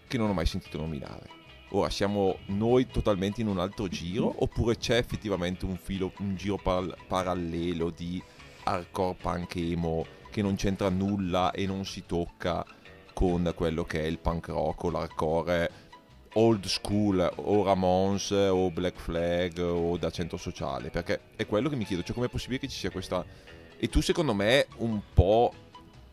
[0.06, 1.38] che non ho mai sentito nominare.
[1.70, 6.58] Ora siamo noi totalmente in un altro giro oppure c'è effettivamente un filo, un giro
[6.62, 8.22] par- parallelo di
[8.64, 12.62] hardcore punk emo che non c'entra nulla e non si tocca
[13.14, 15.70] con quello che è il punk rock o l'hardcore
[16.34, 21.76] old school o Ramones o Black Flag o da centro sociale perché è quello che
[21.76, 23.24] mi chiedo cioè com'è possibile che ci sia questa
[23.76, 25.52] e tu secondo me un po'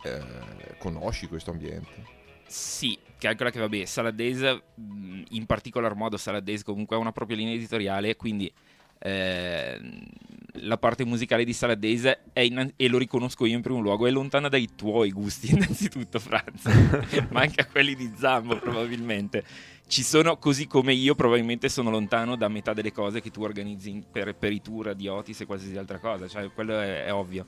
[0.03, 4.39] eh, conosci questo ambiente Sì, calcola che vabbè, Salad Days,
[4.75, 8.51] mh, in particolar modo Salad Days comunque ha una propria linea editoriale, quindi
[8.99, 9.79] eh,
[10.61, 12.03] la parte musicale di Salad Days
[12.33, 16.19] è innan- e lo riconosco io in primo luogo, è lontana dai tuoi gusti innanzitutto
[16.19, 16.63] Franz,
[17.29, 19.43] ma anche a quelli di Zambo probabilmente.
[19.87, 24.03] Ci sono, così come io probabilmente sono lontano da metà delle cose che tu organizzi
[24.11, 27.45] per, per i tour di Otis e qualsiasi altra cosa, cioè quello è, è ovvio.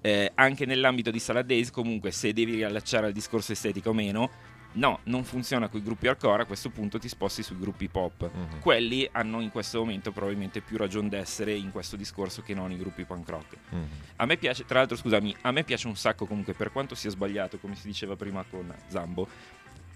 [0.00, 4.30] Eh, anche nell'ambito di Salad Days comunque se devi riallacciare al discorso estetica o meno
[4.76, 8.30] No, non funziona con i gruppi hardcore, a questo punto ti sposti sui gruppi pop.
[8.30, 8.60] Mhm.
[8.60, 12.76] Quelli hanno in questo momento probabilmente più ragione d'essere in questo discorso che non i
[12.76, 13.56] gruppi punk rock.
[13.70, 13.88] Mhm.
[14.16, 17.10] A me piace, tra l'altro, scusami, a me piace un sacco comunque, per quanto sia
[17.10, 19.26] sbagliato, come si diceva prima con Zambo,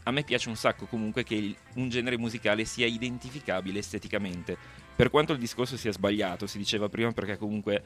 [0.04, 4.56] a me piace un sacco comunque che il- un genere musicale sia identificabile esteticamente.
[4.96, 7.82] Per quanto il discorso sia sbagliato, si diceva prima perché comunque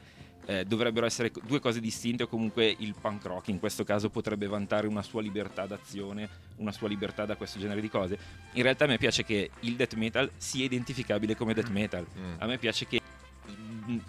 [0.47, 4.45] eh, dovrebbero essere due cose distinte o comunque il punk rock in questo caso potrebbe
[4.47, 8.17] vantare una sua libertà d'azione, una sua libertà da questo genere di cose.
[8.53, 12.05] In realtà a me piace che il death metal sia identificabile come death metal.
[12.17, 12.33] Mm.
[12.37, 13.01] A me piace che,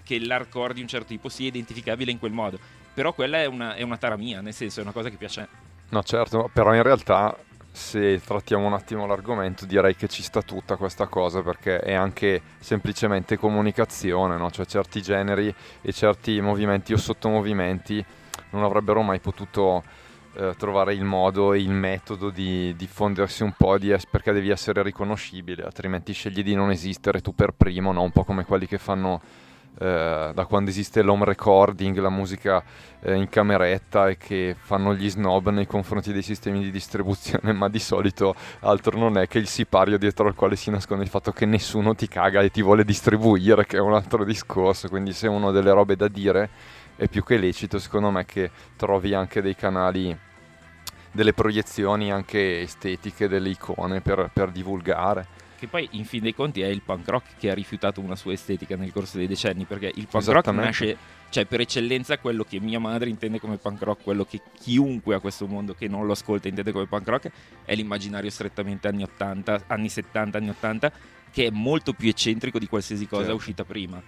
[0.03, 2.59] che l'hardcore di un certo tipo sia identificabile in quel modo.
[2.93, 5.41] Però quella è una, è una tara mia, nel senso è una cosa che piace
[5.41, 5.65] a me.
[5.89, 7.37] No, certo, però in realtà
[7.77, 12.41] se trattiamo un attimo l'argomento direi che ci sta tutta questa cosa perché è anche
[12.59, 14.51] semplicemente comunicazione, no?
[14.51, 18.03] Cioè certi generi e certi movimenti o sottomovimenti
[18.53, 19.85] non avrebbero mai potuto
[20.37, 24.49] eh, trovare il modo e il metodo di diffondersi un po' di es- perché devi
[24.49, 28.01] essere riconoscibile, altrimenti scegli di non esistere tu per primo, no?
[28.01, 29.21] Un po' come quelli che fanno
[29.79, 32.63] eh, da quando esiste l'home recording, la musica
[33.01, 37.69] eh, in cameretta e che fanno gli snob nei confronti dei sistemi di distribuzione, ma
[37.69, 41.33] di solito altro non è che il sipario dietro al quale si nasconde il fatto
[41.33, 45.29] che nessuno ti caga e ti vuole distribuire, che è un altro discorso, quindi se
[45.29, 46.49] uno ha delle robe da dire
[46.97, 50.17] è più che lecito secondo me che trovi anche dei canali
[51.13, 55.27] delle proiezioni anche estetiche delle icone per, per divulgare
[55.59, 58.33] Che poi, in fin dei conti, è il punk rock che ha rifiutato una sua
[58.35, 59.65] estetica nel corso dei decenni.
[59.65, 60.97] Perché il punk rock nasce,
[61.31, 65.21] cioè, per eccellenza, quello che mia madre intende come punk rock, quello che chiunque a
[65.21, 67.31] questo mondo che non lo ascolta intende come punk rock,
[67.65, 70.93] è l'immaginario strettamente anni 80, anni 70, anni 80,
[71.33, 73.37] che è molto più eccentrico di qualsiasi cosa Certo.
[73.37, 74.03] uscita prima.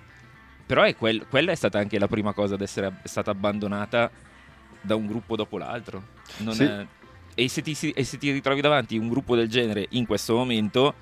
[0.67, 4.11] Però è quel- quella è stata anche la prima cosa ad essere ab- stata abbandonata
[4.83, 6.03] da un gruppo dopo l'altro.
[6.51, 6.63] Sì.
[6.65, 6.87] è-
[7.35, 10.93] E, se ti, e se ti ritrovi davanti un gruppo del genere in questo momento,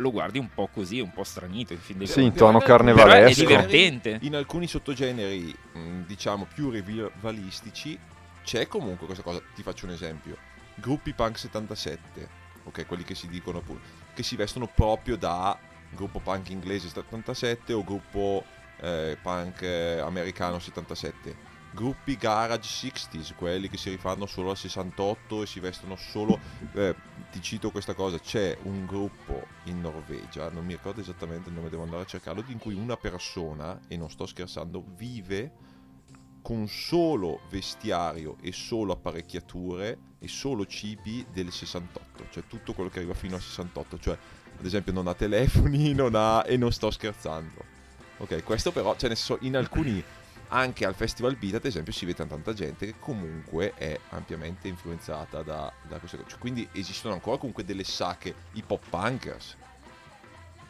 [0.00, 1.72] lo guardi un po' così, un po' stranito.
[1.72, 2.38] In fin dei Sì, in conti.
[2.38, 3.40] tono Però è carnevalesco.
[3.46, 4.18] divertente.
[4.22, 7.98] In alcuni sottogeneri, mh, diciamo, più rivalistici,
[8.42, 9.40] c'è comunque questa cosa.
[9.54, 10.36] Ti faccio un esempio.
[10.74, 12.28] Gruppi punk 77,
[12.64, 13.80] ok, quelli che si dicono pure,
[14.14, 15.58] che si vestono proprio da
[15.92, 18.44] gruppo punk inglese 77 o gruppo
[18.80, 21.48] eh, punk eh, americano 77.
[21.72, 26.38] Gruppi garage 60s, quelli che si rifanno solo al 68 e si vestono solo
[26.74, 26.94] eh,
[27.30, 31.70] ti cito questa cosa, c'è un gruppo in Norvegia, non mi ricordo esattamente il nome,
[31.70, 35.52] devo andare a cercarlo, in cui una persona, e non sto scherzando, vive
[36.42, 42.98] con solo vestiario e solo apparecchiature e solo cibi del 68, cioè tutto quello che
[42.98, 44.18] arriva fino al 68, cioè
[44.58, 47.78] ad esempio non ha telefoni, non ha e non sto scherzando.
[48.18, 50.02] Ok, questo però, cioè nel senso, in alcuni
[50.50, 55.42] anche al Festival Beat, ad esempio, si vede tanta gente che comunque è ampiamente influenzata
[55.42, 56.28] da, da queste cose.
[56.30, 59.56] Cioè, quindi esistono ancora comunque delle sacche hip hop punkers.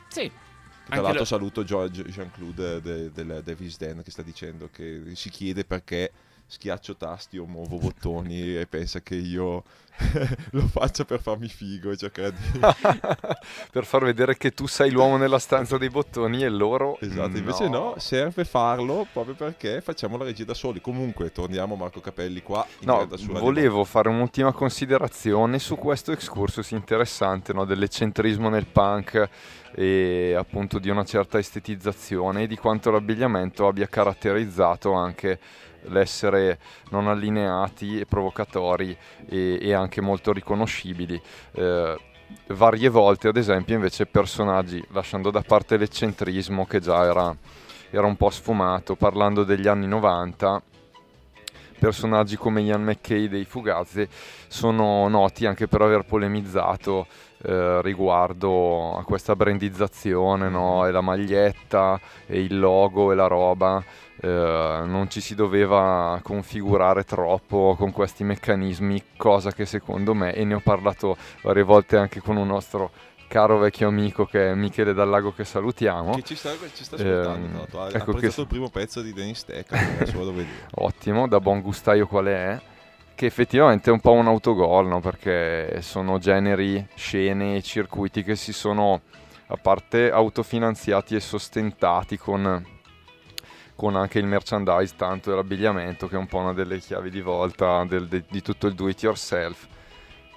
[0.08, 0.28] Sì.
[0.30, 5.12] Tra Anche l'altro lo- saluto George Jean-Claude de- del Davis Den che sta dicendo che
[5.14, 6.10] si chiede perché
[6.50, 9.62] schiaccio tasti o muovo bottoni e pensa che io
[10.50, 12.58] lo faccia per farmi figo e cercare di...
[13.70, 17.68] per far vedere che tu sei l'uomo nella stanza dei bottoni e loro Esatto, invece
[17.68, 17.94] no.
[17.98, 20.80] serve farlo proprio perché facciamo la regia da soli.
[20.80, 22.66] Comunque, torniamo Marco Capelli qua.
[22.80, 29.28] No, volevo fare un'ultima considerazione su questo excursus interessante no, dell'eccentrismo nel punk
[29.72, 35.38] e appunto di una certa estetizzazione e di quanto l'abbigliamento abbia caratterizzato anche
[35.84, 36.58] l'essere
[36.90, 38.96] non allineati e provocatori
[39.28, 41.20] e, e anche molto riconoscibili.
[41.52, 41.98] Eh,
[42.48, 47.36] varie volte, ad esempio, invece personaggi, lasciando da parte l'eccentrismo che già era,
[47.90, 50.62] era un po' sfumato, parlando degli anni 90,
[51.80, 54.06] personaggi come Ian McKay dei Fugazi
[54.46, 57.06] sono noti anche per aver polemizzato
[57.42, 60.86] eh, riguardo a questa brandizzazione no?
[60.86, 63.82] e la maglietta e il logo e la roba
[64.22, 70.44] eh, non ci si doveva configurare troppo con questi meccanismi cosa che secondo me e
[70.44, 72.90] ne ho parlato varie volte anche con un nostro
[73.28, 77.58] caro vecchio amico che è Michele Dallago che salutiamo Che ci sta, ci sta ascoltando.
[77.58, 77.80] L'altro.
[77.80, 79.70] ha ecco apprezzato che- il primo pezzo di Dennis Tech.
[80.74, 82.60] Ottimo, da buon gustaio qual è,
[83.14, 85.00] che effettivamente è un po' un autogol, no?
[85.00, 89.02] perché sono generi, scene e circuiti che si sono
[89.46, 92.64] a parte autofinanziati e sostentati con,
[93.80, 97.82] con anche il merchandise, tanto l'abbigliamento, che è un po' una delle chiavi di volta
[97.84, 99.66] del- de- di tutto il do it yourself.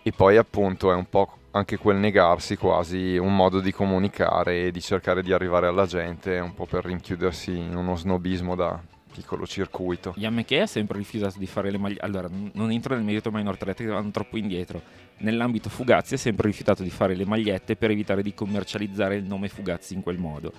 [0.02, 4.72] E poi appunto è un po' anche quel negarsi quasi un modo di comunicare e
[4.72, 8.82] di cercare di arrivare alla gente, un po' per rinchiudersi in uno snobismo da
[9.14, 10.14] piccolo circuito.
[10.18, 12.00] McKay ha sempre rifiutato di fare le maglie.
[12.00, 14.82] Allora, non entro nel merito minor 3 che vanno troppo indietro.
[15.18, 19.50] Nell'ambito Fugazzi ha sempre rifiutato di fare le magliette per evitare di commercializzare il nome
[19.50, 20.54] Fugazzi in quel modo.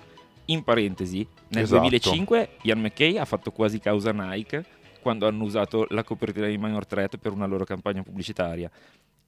[0.47, 1.81] In parentesi, nel Esatto.
[1.81, 4.65] 2005 Ian McKay ha fatto quasi causa Nike
[5.01, 8.71] quando hanno usato la copertina di Minor Threat per una loro campagna pubblicitaria.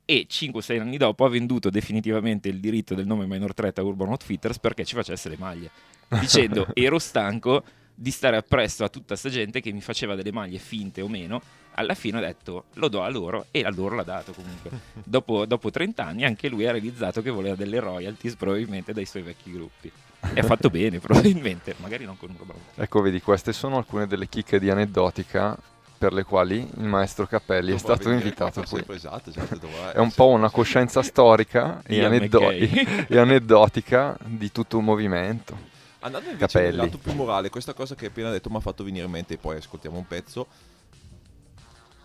[0.05, 4.09] E 5-6 anni dopo ha venduto definitivamente il diritto del nome Minor Threat a Urban
[4.09, 5.71] Outfitters perché ci facesse le maglie.
[6.21, 7.63] Dicendo ero stanco
[7.95, 11.41] di stare appresso a tutta sta gente che mi faceva delle maglie finte o meno.
[11.79, 14.71] Alla fine ho detto lo do a loro e a loro l'ha dato comunque.
[15.05, 19.23] dopo, dopo 30 anni anche lui ha realizzato che voleva delle royalties probabilmente dai suoi
[19.23, 19.91] vecchi gruppi.
[20.35, 22.79] E ha fatto bene probabilmente, magari non con un Outfitters.
[22.79, 25.57] Ecco, vedi, queste sono alcune delle chicche di aneddotica
[25.99, 28.85] per le quali il maestro Cappelli è Dovrà stato venire invitato qui.
[28.95, 33.07] Esatto, esatto, dovrà È un po' una coscienza storica e, Ian aneddo- McKay.
[33.09, 35.75] e aneddotica di tutto un movimento.
[36.01, 36.77] Andando invece Capelli.
[36.77, 39.11] nel lato più morale, questa cosa che hai appena detto mi ha fatto venire in
[39.11, 40.47] mente e poi ascoltiamo un pezzo.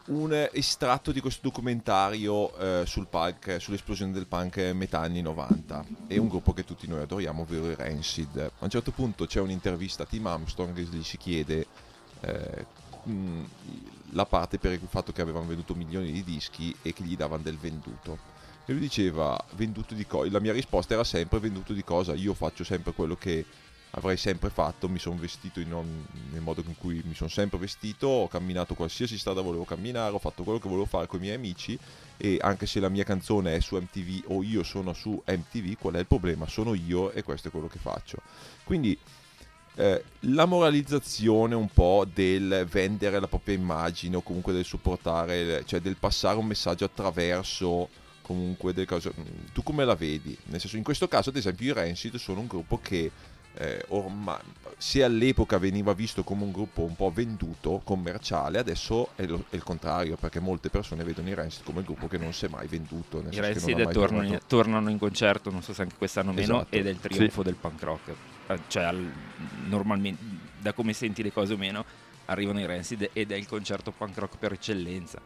[0.04, 6.18] Un estratto di questo documentario eh, sul punk, sull'esplosione del punk metà anni 90 e
[6.18, 8.38] un gruppo che tutti noi adoriamo, ovvero i Rancid.
[8.38, 11.68] A un certo punto c'è un'intervista a Tim Armstrong che gli si chiede
[12.22, 12.66] eh,
[13.04, 13.44] mh,
[14.14, 17.44] la parte per il fatto che avevano venduto milioni di dischi e che gli davano
[17.44, 18.18] del venduto.
[18.66, 20.32] E lui diceva, venduto di cosa?
[20.32, 22.16] La mia risposta era sempre venduto di cosa?
[22.16, 23.46] Io faccio sempre quello che
[23.92, 28.08] avrei sempre fatto, mi sono vestito un- nel modo in cui mi sono sempre vestito,
[28.08, 31.36] ho camminato qualsiasi strada volevo camminare, ho fatto quello che volevo fare con i miei
[31.36, 31.78] amici
[32.18, 35.96] e anche se la mia canzone è su MTV o io sono su MTV, qual
[35.96, 36.48] è il problema?
[36.48, 38.18] Sono io e questo è quello che faccio.
[38.64, 38.98] Quindi
[39.76, 45.80] eh, la moralizzazione un po' del vendere la propria immagine o comunque del supportare, cioè
[45.80, 47.90] del passare un messaggio attraverso
[48.22, 49.14] comunque delle cose.
[49.18, 49.24] mm,
[49.54, 50.38] Tu come la vedi?
[50.46, 53.12] Nel senso, in questo caso, ad esempio, i Rancid sono un gruppo che
[53.56, 54.40] eh, ormai,
[54.78, 59.56] se all'epoca veniva visto come un gruppo un po' venduto, commerciale, adesso è, lo- è
[59.56, 62.48] il contrario, perché molte persone vedono i Rancid come il gruppo che non si è
[62.48, 63.24] mai venduto.
[63.30, 66.76] I Rancid tornano, tornano in concerto, non so se anche quest'anno o meno, Esatto.
[66.76, 68.14] ed è il trionfo del punk rock.
[68.48, 69.12] Eh, Cioè, al-
[69.68, 70.24] normalmente,
[70.60, 71.84] da come senti le cose o meno,
[72.26, 75.20] arrivano i Rancid ed è il concerto punk rock per eccellenza.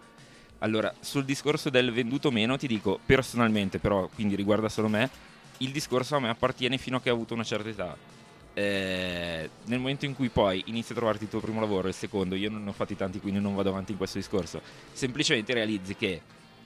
[0.59, 5.09] Allora, sul discorso del venduto meno, ti dico personalmente, però, quindi riguarda solo me,
[5.59, 7.95] il discorso a me appartiene fino a che ho avuto una certa età.
[8.57, 11.95] Eh, nel momento in cui poi inizi a trovarti il tuo primo lavoro e il
[11.95, 14.61] secondo, io non ne ho fatti tanti, quindi non vado avanti in questo discorso.
[14.93, 16.21] Semplicemente realizzi che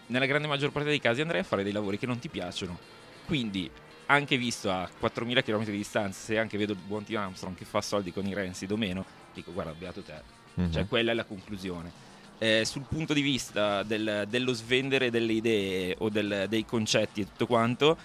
[0.07, 2.77] nella grande maggior parte dei casi andrai a fare dei lavori che non ti piacciono.
[3.25, 3.69] Quindi,
[4.05, 7.65] anche visto a 4000 km di distanza, se anche vedo il buon Tim Armstrong che
[7.65, 10.21] fa soldi con i Rancid o meno, dico guarda, beato te.
[10.55, 10.71] Mhm.
[10.71, 11.91] Cioè, quella è la conclusione.
[12.37, 17.25] Eh, sul punto di vista del- dello svendere delle idee o del- dei concetti e
[17.25, 17.97] tutto quanto,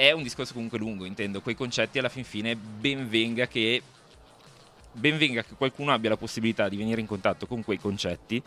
[0.00, 1.42] è un discorso comunque lungo, intendo.
[1.42, 3.82] Quei concetti alla fin fine ben venga che
[4.92, 8.42] ben venga che qualcuno abbia la possibilità di venire in contatto con quei concetti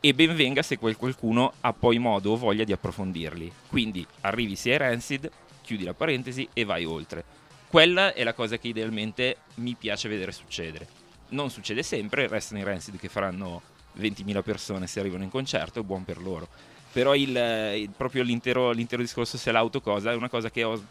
[0.00, 3.50] e ben venga se quel qualcuno ha poi modo o voglia di approfondirli.
[3.68, 5.30] Quindi arrivi sia ai Rancid,
[5.62, 7.24] chiudi la parentesi e vai oltre.
[7.68, 10.86] Quella è la cosa che idealmente mi piace vedere succedere.
[11.30, 13.62] Non succede sempre, restano i Rancid che faranno
[13.98, 16.48] 20.000 persone se arrivano in concerto, buon per loro.
[16.92, 17.28] Però il,
[17.76, 20.82] il- proprio l'intero, l'intero discorso se l'autocosa è una cosa che ho,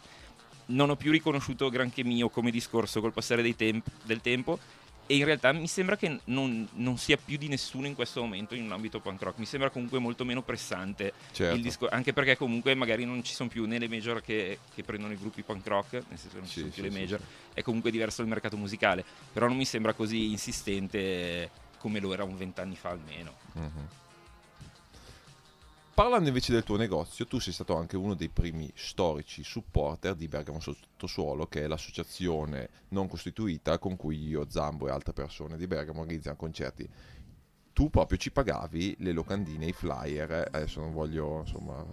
[0.67, 4.59] non ho più riconosciuto granché mio come discorso col passare temp- del tempo
[5.09, 8.55] e in realtà mi sembra che non, non sia più di nessuno in questo momento
[8.55, 9.37] in un ambito punk rock.
[9.37, 11.55] Mi sembra comunque molto meno pressante Certo.
[11.55, 14.83] il discor- anche perché comunque magari non ci sono più né le major che, che
[14.83, 16.99] prendono i gruppi punk rock, nel senso che non ci Sì, sono più sì, le
[16.99, 17.25] major, sì.
[17.53, 22.23] è comunque diverso il mercato musicale, però non mi sembra così insistente come lo era
[22.25, 23.33] un vent'anni fa almeno.
[23.53, 23.87] Mhm.
[25.97, 30.27] Parlando invece del tuo negozio, tu sei stato anche uno dei primi storici supporter di
[30.27, 35.65] Bergamo Sottosuolo, che è l'associazione non costituita con cui io, Zambo e altre persone di
[35.65, 36.87] Bergamo organizziamo concerti.
[37.73, 41.83] Tu proprio ci pagavi le locandine, i flyer, adesso non voglio insomma...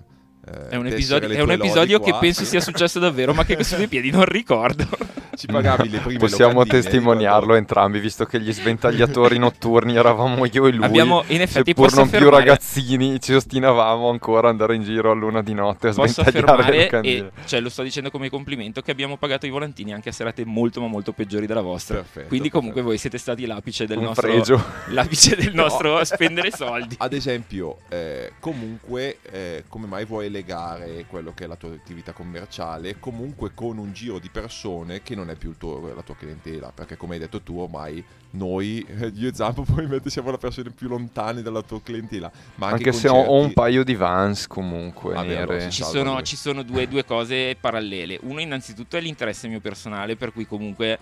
[0.46, 3.76] eh, È un episodio, è un episodio che penso sia successo davvero, ma che sui
[3.76, 4.86] miei piedi non ricordo.
[5.34, 10.44] Ci pagavi le prime Possiamo locandine, testimoniarlo ricordo- entrambi, visto che gli sventagliatori notturni eravamo
[10.46, 10.84] io e lui.
[10.84, 15.10] Abbiamo- in effetti posso non più affermare- ragazzini, ci ostinavamo ancora ad andare in giro
[15.10, 17.30] a luna di notte a Posso sventagliare le affermare, locandine.
[17.34, 20.44] e cioè lo sto dicendo come complimento, che abbiamo pagato i volantini anche a serate
[20.44, 21.96] molto ma molto peggiori della vostra.
[21.96, 22.88] Perfetto, Quindi comunque perfetto.
[22.90, 24.64] voi siete stati l'apice del Un nostro fregio.
[24.90, 25.62] l'apice del No.
[25.62, 26.94] nostro spendere soldi.
[26.98, 32.12] Ad esempio, eh, comunque, eh, come mai vuoi legare quello che è la tua attività
[32.12, 36.16] commerciale comunque con un giro di persone che non è più il tuo- la tua
[36.16, 36.72] clientela?
[36.74, 40.70] Perché come hai detto tu, ormai noi, eh, io e Zampo, probabilmente siamo le persone
[40.70, 42.30] più lontane dalla tua clientela.
[42.56, 46.20] Ma anche, Anche se ho, ho un paio di vans comunque Vabbè, allora Ci sono,
[46.22, 48.18] ci sono due, due cose parallele.
[48.22, 50.98] Uno innanzitutto è l'interesse mio personale, per cui comunque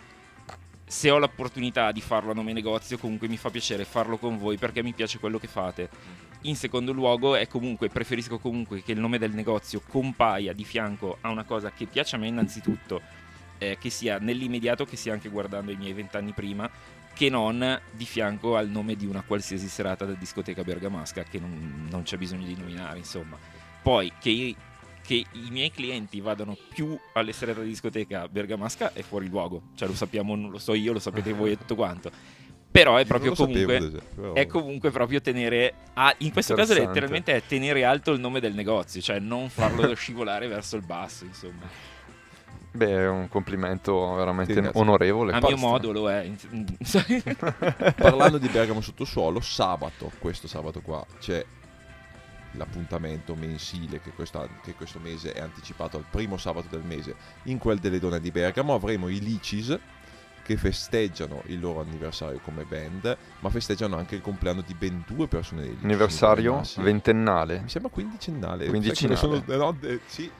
[0.93, 4.59] se ho l'opportunità di farlo a nome negozio, comunque mi fa piacere farlo con voi
[4.59, 5.88] perché mi piace quello che fate.
[6.43, 11.30] In secondo luogo, comunque, preferisco comunque che il nome del negozio compaia di fianco a
[11.30, 13.01] una cosa che piace a me innanzitutto,
[13.57, 16.70] eh, che sia nell'immediato, che sia anche guardando i miei vent'anni prima,
[17.14, 21.86] che non di fianco al nome di una qualsiasi serata da discoteca bergamasca che non,
[21.90, 23.38] non c'è bisogno di nominare, insomma.
[23.80, 24.55] Poi che
[25.05, 29.88] che i miei clienti vadano più alle serate di discoteca bergamasca è fuori luogo, cioè
[29.88, 32.11] lo sappiamo, non lo so io, lo sapete voi e tutto quanto.
[32.70, 36.55] Però è Io proprio sapevo, comunque esempio, però- è comunque proprio tenere a- in questo
[36.55, 40.82] caso letteralmente è tenere alto il nome del negozio, cioè non farlo scivolare verso il
[40.86, 41.68] basso, insomma.
[42.74, 44.80] Beh, è un complimento veramente ringrazio.
[44.80, 45.32] onorevole.
[45.32, 45.66] A mio Basta.
[45.66, 46.30] modo lo è.
[47.96, 51.44] Parlando di Bergamo sottosuolo, sabato, questo sabato qua, c'è
[52.53, 57.14] l'appuntamento mensile che, questa- che questo mese è anticipato al primo sabato del mese.
[57.44, 59.78] In quel delle donne di Bergamo avremo i Licis
[60.44, 65.28] che festeggiano il loro anniversario come band, ma festeggiano anche il compleanno di ben due
[65.28, 65.84] persone dei Licis.
[65.84, 67.61] Anniversario ventennale.
[67.61, 68.66] Mi sembra quindicennale.
[68.68, 69.18] Quindicennale.
[69.18, 70.30] Sono- no, eh, sì.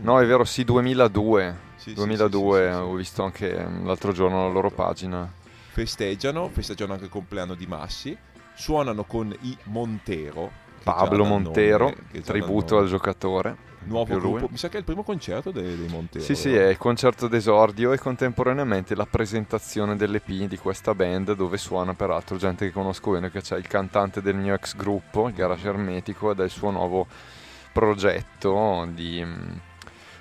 [0.00, 1.56] No, è vero, sì, 2002.
[1.76, 3.54] Sì, sì, 2002, sì, sì, ho visto anche
[3.84, 5.32] l'altro giorno la loro pagina.
[5.70, 8.16] festeggiano, festeggiano anche il compleanno di Massi,
[8.54, 10.50] suonano con i Montero.
[10.94, 13.56] Pablo Montero, tributo al giocatore.
[13.84, 14.32] nuovo più lui.
[14.32, 14.48] gruppo.
[14.50, 16.24] Mi sa che è il primo concerto dei, dei Montero.
[16.24, 21.58] Sì, sì, è il concerto d'esordio e contemporaneamente la presentazione dell'EP di questa band dove
[21.58, 25.34] suona peraltro gente che conosco bene, che c'è il cantante del mio ex gruppo, il
[25.34, 27.06] Garage Ermetico, ed è il suo nuovo
[27.72, 29.24] progetto di,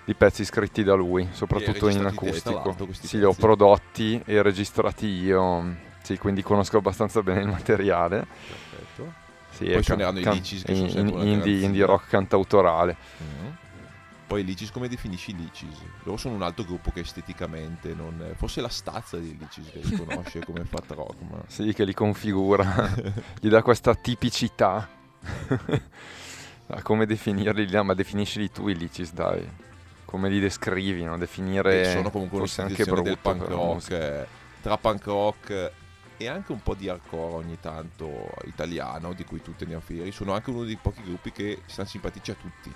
[0.03, 2.76] di pezzi scritti da lui, soprattutto in acustico.
[2.91, 8.28] Sì, li ho prodotti e registrati io, sì, quindi conosco abbastanza bene il materiale.
[8.70, 9.26] Perfetto.
[9.58, 12.95] Sì, Poi suoneranno i Licis, che sono in- sempre una indie, indie rock cantautorale.
[13.24, 13.47] Mm.
[14.28, 15.80] Poi Licis, come definisci i Licis?
[16.03, 18.34] Loro sono un altro gruppo che esteticamente non...
[18.36, 21.41] Forse la stazza dei Licis che li conosce come fat rock, ma...
[21.47, 22.93] Sì, che li configura,
[23.39, 24.88] gli dà questa tipicità.
[26.84, 27.74] Come definirli?
[27.76, 29.49] Ah, ma definiscili tu i licis, dai.
[30.05, 31.18] Come li descrivi, no?
[31.18, 31.91] Definire...
[31.91, 34.28] sono comunque forse anche un'istituzione del brutto punk rock,
[34.62, 35.72] tra punk rock
[36.18, 40.11] e anche un po' di hardcore ogni tanto italiano, di cui tu teniamo fieri.
[40.11, 42.74] Sono anche uno dei pochi gruppi che stanno simpatici a tutti.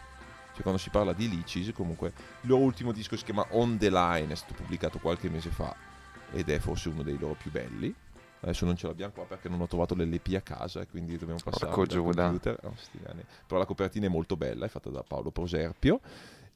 [0.54, 3.90] Cioè quando si parla di Licis, comunque il loro ultimo disco si chiama On The
[3.90, 5.76] Line, è stato pubblicato qualche mese fa
[6.34, 7.94] ed è forse uno dei loro più belli.
[8.42, 11.40] Adesso non ce l'abbiamo qua perché non ho trovato l'LP a casa e quindi dobbiamo
[11.44, 12.24] passare Giuda.
[12.24, 12.60] computer.
[12.64, 12.76] Oh.
[13.46, 16.00] Però la copertina è molto bella, è fatta da Paolo Proserpio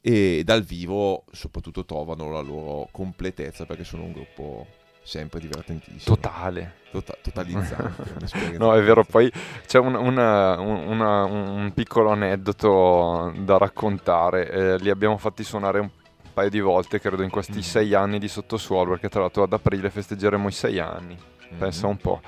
[0.00, 4.66] e dal vivo soprattutto trovano la loro completezza perché sono un gruppo
[5.06, 6.16] sempre divertentissimo.
[6.16, 6.74] Totale.
[6.90, 8.14] Tota- totalizzante.
[8.58, 9.30] No, è vero, poi
[9.66, 14.50] c'è un, una- un- una- un piccolo aneddoto da raccontare.
[14.50, 15.88] Eh, li abbiamo fatti suonare un
[16.32, 17.60] paio di volte, credo, in questi Mm.
[17.60, 21.16] sei anni di sottosuolo, perché tra l'altro ad aprile festeggeremo i sei anni.
[21.50, 21.58] Mhm.
[21.58, 22.20] Pensa un po'.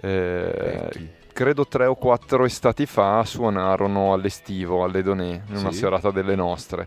[0.00, 5.78] Eh, credo tre o quattro estati fa suonarono all'estivo, alle Donè, in una Sì.
[5.78, 6.86] serata delle nostre.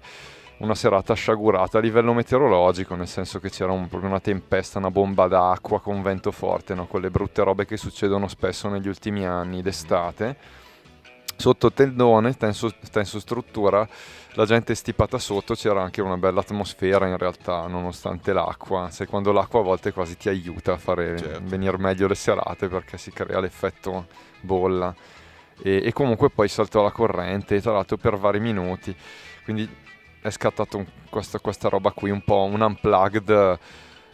[0.60, 4.92] Una serata sciagurata a livello meteorologico, nel senso che c'era un- proprio una tempesta, una
[4.92, 6.86] bomba d'acqua con vento forte, no?
[6.86, 10.36] quelle brutte robe che succedono spesso negli ultimi anni d'estate.
[11.38, 13.88] Sotto tendone, tenso, tenso struttura,
[14.34, 18.90] la gente stipata sotto, c'era anche una bella atmosfera in realtà, nonostante l'acqua.
[18.90, 21.40] Sai, quando l'acqua a volte quasi ti aiuta a fare Certo.
[21.44, 24.08] venire meglio le serate perché si crea l'effetto
[24.42, 24.94] bolla.
[25.64, 28.94] E, e comunque poi saltò la corrente, tra l'altro per vari minuti.
[29.46, 29.88] Quindi
[30.22, 33.60] è scattato un- questa, questa roba qui, un po' un unplugged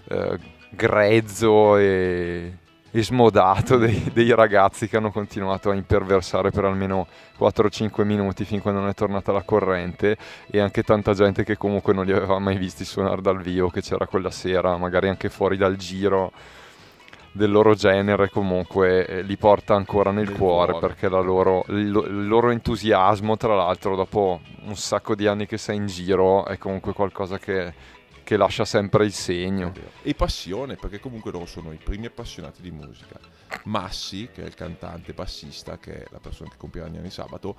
[0.07, 0.39] eh,
[0.69, 2.57] grezzo e,
[2.91, 7.07] e smodato dei, dei ragazzi che hanno continuato a imperversare per almeno
[7.39, 10.17] 4-5 minuti fin quando non è tornata la corrente.
[10.49, 13.81] E anche tanta gente che comunque non li aveva mai visti suonare dal vivo che
[13.81, 16.31] c'era quella sera, magari anche fuori dal giro
[17.35, 20.87] del loro genere comunque eh, li porta ancora nel, Nel cuore, cuore.
[20.87, 25.45] perché la loro- il, lo- il loro entusiasmo tra l'altro dopo un sacco di anni
[25.45, 27.73] che sei in giro è comunque qualcosa che,
[28.23, 32.71] che lascia sempre il segno E passione, perché comunque loro sono i primi appassionati di
[32.71, 33.19] musica.
[33.65, 37.57] Massi, che è il cantante bassista, che è la persona che compirà gli anni sabato,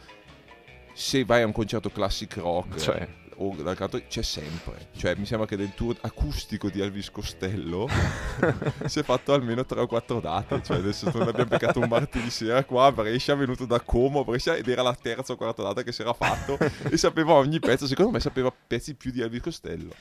[0.95, 3.07] se vai a un concerto classic rock Cioè.
[3.37, 4.89] O dal canto c'è sempre.
[4.97, 7.89] Cioè, mi sembra che del tour acustico di Elvis Costello
[8.87, 10.63] si è fatto almeno 3 o 4 date.
[10.63, 14.21] Cioè, adesso non abbiamo beccato un martedì sera qua a Brescia, è venuto da Como
[14.21, 16.59] a Brescia ed era la terza o quarta data che si era fatto
[16.89, 17.87] e sapeva ogni pezzo.
[17.87, 19.93] Secondo me sapeva pezzi più di Elvis Costello.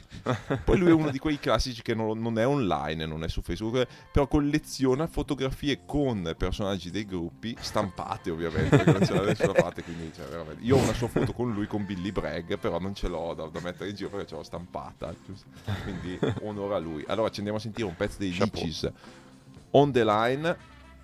[0.63, 3.41] Poi lui è uno di quei classici che non, non è online, non è su
[3.41, 9.53] Facebook, però colleziona fotografie con personaggi dei gruppi, stampate ovviamente, perché non ce l'ha nessuna
[9.61, 10.63] parte, quindi cioè, veramente.
[10.63, 13.33] Io ho una sua foto con lui, con Billy Bragg, però non ce l'ho ho
[13.33, 15.13] da, da mettere in giro perché ce l'ho stampata.
[15.25, 15.47] giusto?
[15.83, 17.03] Quindi onore a lui.
[17.07, 18.31] Allora ci andiamo a sentire un pezzo dei.
[18.31, 18.89] Lichis
[19.71, 20.57] On the Line,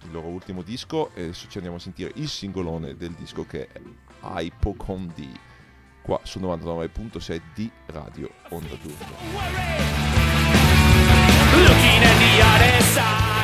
[0.03, 3.67] il loro ultimo disco, e adesso ci andiamo a sentire il singolone del disco che
[3.67, 3.81] è
[4.21, 5.49] Hypocondi.
[6.01, 9.05] Qua su 99.6 di Radio Onda d'Urto.
[11.53, 13.40] Looking at the other side,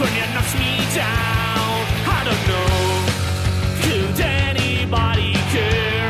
[0.00, 1.84] Hypochondria knocks me down.
[2.08, 2.72] I don't know.
[3.84, 6.08] Could anybody care?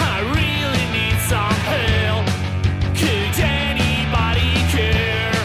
[0.00, 2.24] I really need some help.
[2.96, 5.36] Could anybody care?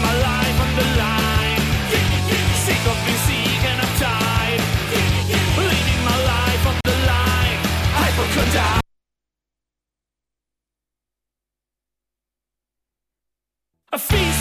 [0.00, 1.62] My life on the line.
[2.62, 3.18] Sick of being
[6.06, 7.58] my life on the line.
[13.90, 14.37] I feel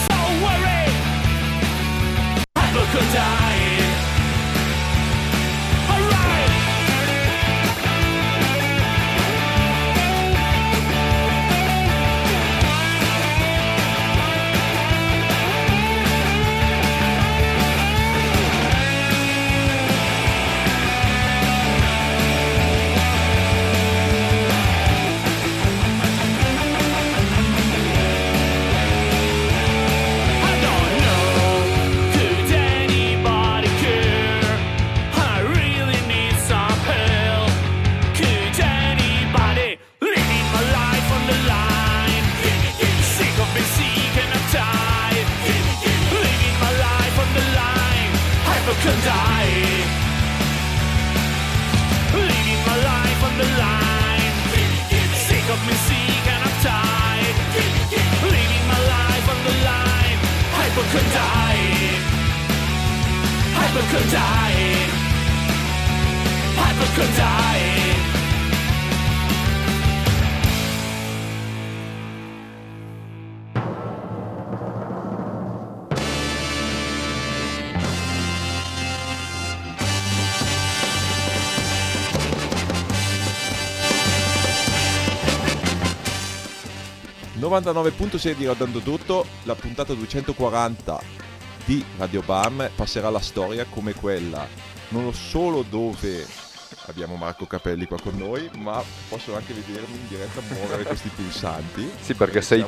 [87.47, 91.01] 99.6 di Rodando Tutto, la puntata 240
[91.65, 94.45] di Radio Bam passerà alla storia come quella
[94.89, 96.25] non solo dove
[96.85, 101.89] abbiamo Marco Capelli qua con noi, ma posso anche vedermi in diretta muovere questi pulsanti.
[102.01, 102.65] Sì, perché sei,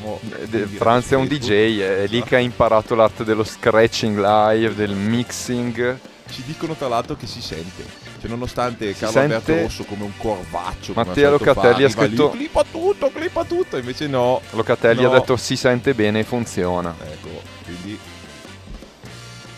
[0.51, 1.27] eh, Franz è un.
[1.27, 5.99] DJ, è lì che ha imparato l'arte dello scratching live, del mixing.
[6.29, 7.83] Ci dicono tra l'altro che si sente,
[8.19, 11.87] cioè nonostante Si Carlo Alberto sente- Rosso come un corvaccio, Mattia Locatelli fa, ha arriva
[11.87, 14.41] lì, scritto- clipa tutto, clipa tutto, invece no.
[14.51, 15.09] Locatelli No.
[15.11, 16.95] ha detto si sente bene e funziona.
[17.03, 17.97] Ecco, quindi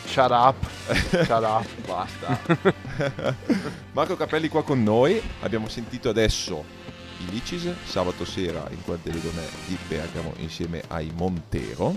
[0.05, 0.55] Shut up.
[1.23, 1.65] Shut up.
[1.85, 2.39] Basta.
[3.93, 5.21] Marco Capelli qua con noi.
[5.41, 6.63] Abbiamo sentito adesso
[7.19, 11.95] i Licis sabato sera in quel delle donne di Bergamo insieme ai Montero.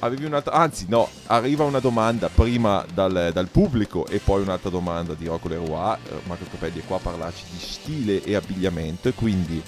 [0.00, 5.14] Avevi un'altra, anzi no, arriva una domanda prima dal, dal pubblico e poi un'altra domanda
[5.14, 5.96] di Rocco Leroy.
[6.04, 9.62] Eh, Marco Capelli è qua a parlarci di stile e abbigliamento e quindi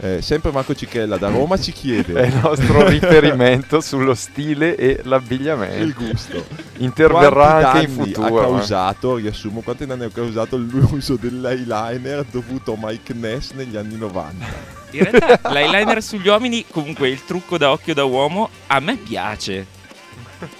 [0.00, 5.00] eh, sempre Marco Cicchella da Roma ci chiede È il nostro riferimento sullo stile e
[5.02, 6.04] il l'abbigliamento.
[6.04, 6.44] gusto.
[6.78, 8.26] Interverrà Quanti anche in danni futuro.
[8.26, 8.50] Ha eh.
[8.50, 14.77] causato, riassumo, quanti danni ha causato l'uso dell'eyeliner dovuto a Mike Ness negli anni 90?
[14.90, 19.66] In realtà l'eyeliner sugli uomini, comunque il trucco da occhio da uomo, a me piace.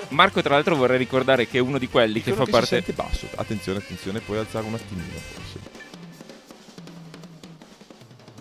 [0.08, 2.66] Marco, tra l'altro, vorrei ricordare che è uno di quelli che fa che si parte.
[2.66, 3.28] sente basso.
[3.36, 5.58] Attenzione, attenzione, puoi alzare un attimino forse.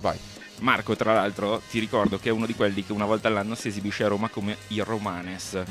[0.02, 0.18] Vai.
[0.60, 3.68] Marco, tra l'altro, ti ricordo che è uno di quelli che una volta all'anno si
[3.68, 5.62] esibisce a Roma come il Romanes.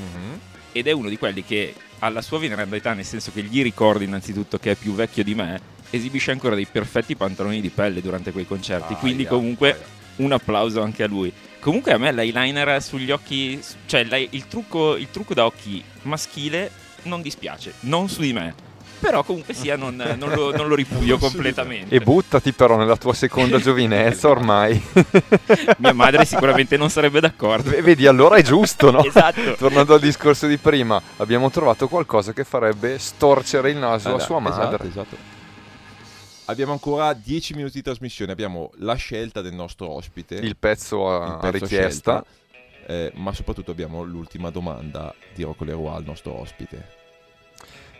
[0.71, 4.03] Ed è uno di quelli che alla sua veneranda età, nel senso che gli ricordo
[4.03, 5.59] innanzitutto che è più vecchio di me,
[5.89, 8.93] esibisce ancora dei perfetti pantaloni di pelle durante quei concerti.
[8.93, 9.95] Aia, quindi, comunque, aia.
[10.17, 11.31] Un applauso anche a lui.
[11.59, 16.71] Comunque, a me l'eyeliner sugli occhi, cioè il trucco, il trucco da occhi maschile,
[17.03, 17.73] non dispiace.
[17.81, 18.65] Non su di me.
[18.99, 21.93] Però, comunque sia, non, non lo, non lo ripudio completamente.
[21.93, 24.81] E buttati però nella tua seconda giovinezza ormai.
[25.77, 27.69] Mia madre sicuramente non sarebbe d'accordo.
[27.81, 29.03] Vedi, allora è giusto, no?
[29.03, 29.55] Esatto.
[29.55, 34.25] Tornando al discorso di prima, abbiamo trovato qualcosa che farebbe storcere il naso a Allora,
[34.25, 34.65] sua madre.
[34.65, 35.36] Esatto, esatto.
[36.47, 38.31] Abbiamo ancora 10 minuti di trasmissione.
[38.31, 40.35] Abbiamo la scelta del nostro ospite.
[40.35, 42.23] Il pezzo a, il a pezzo richiesta.
[42.25, 46.95] scelta, eh, ma soprattutto abbiamo l'ultima domanda di Rocco Leroy al nostro ospite.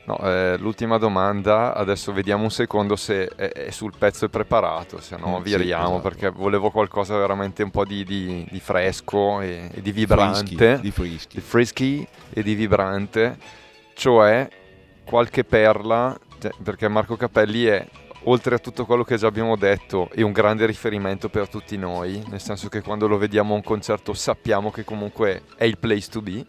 [0.06, 5.02] No, eh, l'ultima domanda, adesso vediamo un secondo se è, è sul pezzo è preparato,
[5.02, 6.02] se no Mm, sì, viriamo esatto.
[6.02, 10.82] perché volevo qualcosa veramente un po' di, di- di fresco e, e di vibrante, Frischi,
[10.82, 11.36] di frischi.
[11.36, 13.38] di frisky e di vibrante,
[13.96, 14.48] cioè
[15.04, 17.86] qualche perla, cioè, perché Marco Capelli è,
[18.24, 22.22] oltre a tutto quello che già abbiamo detto, è un grande riferimento per tutti noi,
[22.28, 26.10] nel senso che quando lo vediamo a un concerto sappiamo che comunque è il place
[26.10, 26.46] to be.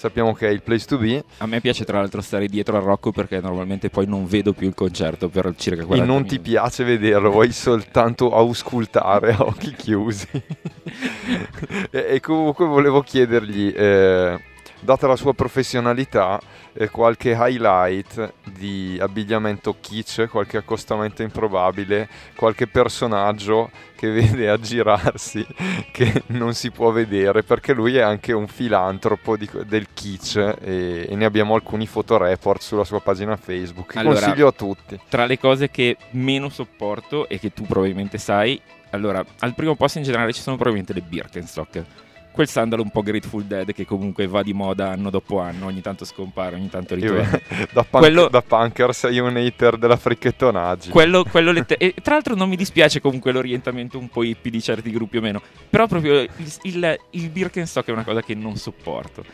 [0.00, 2.82] Sappiamo che è il place to be A me piace tra l'altro stare dietro al
[2.82, 6.38] Rocco perché normalmente poi non vedo più il concerto per circa e 40 non ti
[6.38, 10.26] piace vederlo, vuoi soltanto auscultare a occhi chiusi.
[11.90, 14.42] e, e comunque volevo chiedergli, eh,
[14.80, 16.40] data la sua professionalità,
[16.72, 25.46] eh, qualche highlight di abbigliamento kitsch, qualche accostamento improbabile, qualche personaggio che vede aggirarsi
[25.92, 31.06] che non si può vedere perché lui è anche un filantropo di- del kitsch e,
[31.08, 34.98] e ne abbiamo alcuni fotoreport sulla sua pagina Facebook Allora, consiglio a tutti.
[35.08, 38.60] Tra le cose che meno sopporto e che tu probabilmente sai,
[38.90, 41.84] allora, al primo posto in generale ci sono probabilmente le Birkenstock.
[42.32, 45.80] Quel sandalo un po' Grateful Dead che comunque va di moda anno dopo anno, ogni
[45.80, 47.28] tanto scompare, ogni tanto ritorna.
[47.72, 50.90] da, punk- Quello- da punker sei un hater della fricchettonaggio.
[50.90, 54.62] Quello, quello lette- e tra l'altro non mi dispiace comunque l'orientamento un po' hippie di
[54.62, 56.30] certi gruppi o meno, però proprio il,
[56.62, 59.24] il, il Birkenstock è una cosa che non sopporto.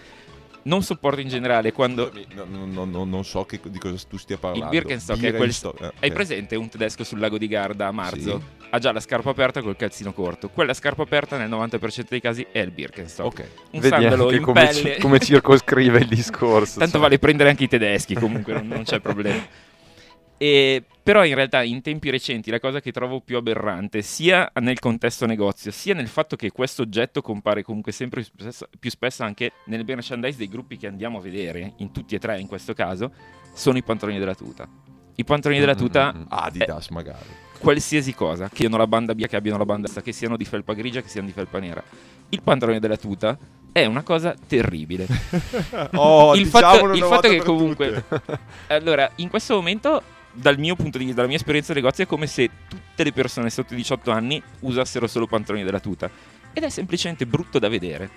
[0.62, 2.10] Non sopporto in generale quando...
[2.34, 4.68] No, no, no, no, non so che- di cosa tu stia parlando.
[4.70, 6.14] Birkenstock è quel- Birkenstock, eh, Hai ok.
[6.14, 8.40] presente un tedesco sul lago di Garda a marzo?
[8.40, 8.65] Sì.
[8.76, 10.50] Ha già la scarpa aperta col calzino corto.
[10.50, 13.26] Quella scarpa aperta nel 90% dei casi è il Birkenstock.
[13.26, 13.48] Ok.
[13.70, 16.78] Un Vedi sandalo anche in come, ci- come circoscrive il discorso.
[16.78, 17.00] Tanto cioè.
[17.00, 19.42] vale prendere anche i tedeschi, comunque non, non c'è problema.
[20.36, 24.78] E, però in realtà in tempi recenti la cosa che trovo più aberrante, sia nel
[24.78, 29.22] contesto negozio, sia nel fatto che questo oggetto compare comunque sempre più spesso, più spesso
[29.22, 32.74] anche nel merchandise dei gruppi che andiamo a vedere, in tutti e tre in questo
[32.74, 33.10] caso,
[33.54, 34.68] sono i pantaloni della tuta.
[35.14, 36.26] I pantaloni della tuta, Mm, mm, mm.
[36.28, 37.44] Adidas magari.
[37.58, 40.44] Qualsiasi cosa, che abbiano la banda bianca, che abbiano la banda sta, che siano di
[40.44, 41.82] felpa grigia, che siano di felpa nera.
[42.28, 43.38] Il pantalone della tuta
[43.72, 45.06] è una cosa terribile.
[45.94, 48.04] Oh, il diciamolo fatto, il fatto che comunque
[48.68, 50.02] allora in questo momento
[50.32, 53.12] dal mio punto di vista dalla mia esperienza di negozio è come se tutte le
[53.12, 56.10] persone sotto i 18 anni usassero solo pantaloni della tuta.
[56.52, 58.08] Ed è semplicemente brutto da vedere.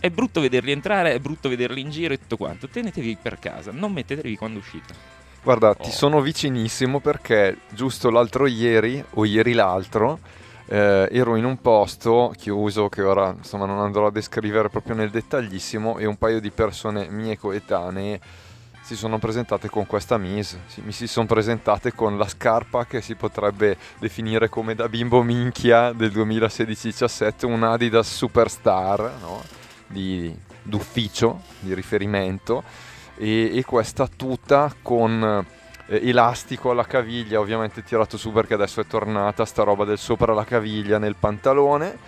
[0.00, 2.68] È brutto vederli entrare è brutto vederli in giro e tutto quanto.
[2.68, 5.17] Tenetevi per casa non mettetevi quando uscite
[5.48, 5.92] Guarda, ti Oh.
[5.92, 10.18] sono vicinissimo perché giusto l'altro ieri o ieri l'altro
[10.66, 15.08] eh, ero in un posto chiuso che ora insomma non andrò a descrivere proprio nel
[15.08, 18.20] dettaglissimo e un paio di persone mie coetanee
[18.82, 23.14] si sono presentate con questa mise, mi si sono presentate con la scarpa che si
[23.14, 29.42] potrebbe definire come da bimbo minchia del 2016-17, un Adidas Superstar no?
[29.86, 32.62] di, d'ufficio, di riferimento
[33.18, 35.44] e, e questa tuta con
[35.86, 40.32] eh, elastico alla caviglia, ovviamente tirato su perché adesso è tornata sta roba del sopra
[40.32, 41.98] la caviglia nel pantalone,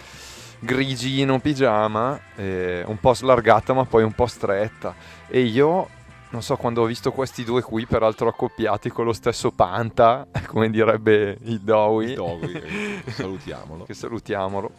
[0.60, 4.94] grigino pigiama, eh, un po' slargata ma poi un po' stretta.
[5.26, 5.88] E io
[6.30, 10.70] non so quando ho visto questi due qui peraltro accoppiati con lo stesso panta, come
[10.70, 13.84] direbbe il Dowie, eh, salutiamolo.
[13.84, 14.70] che salutiamolo,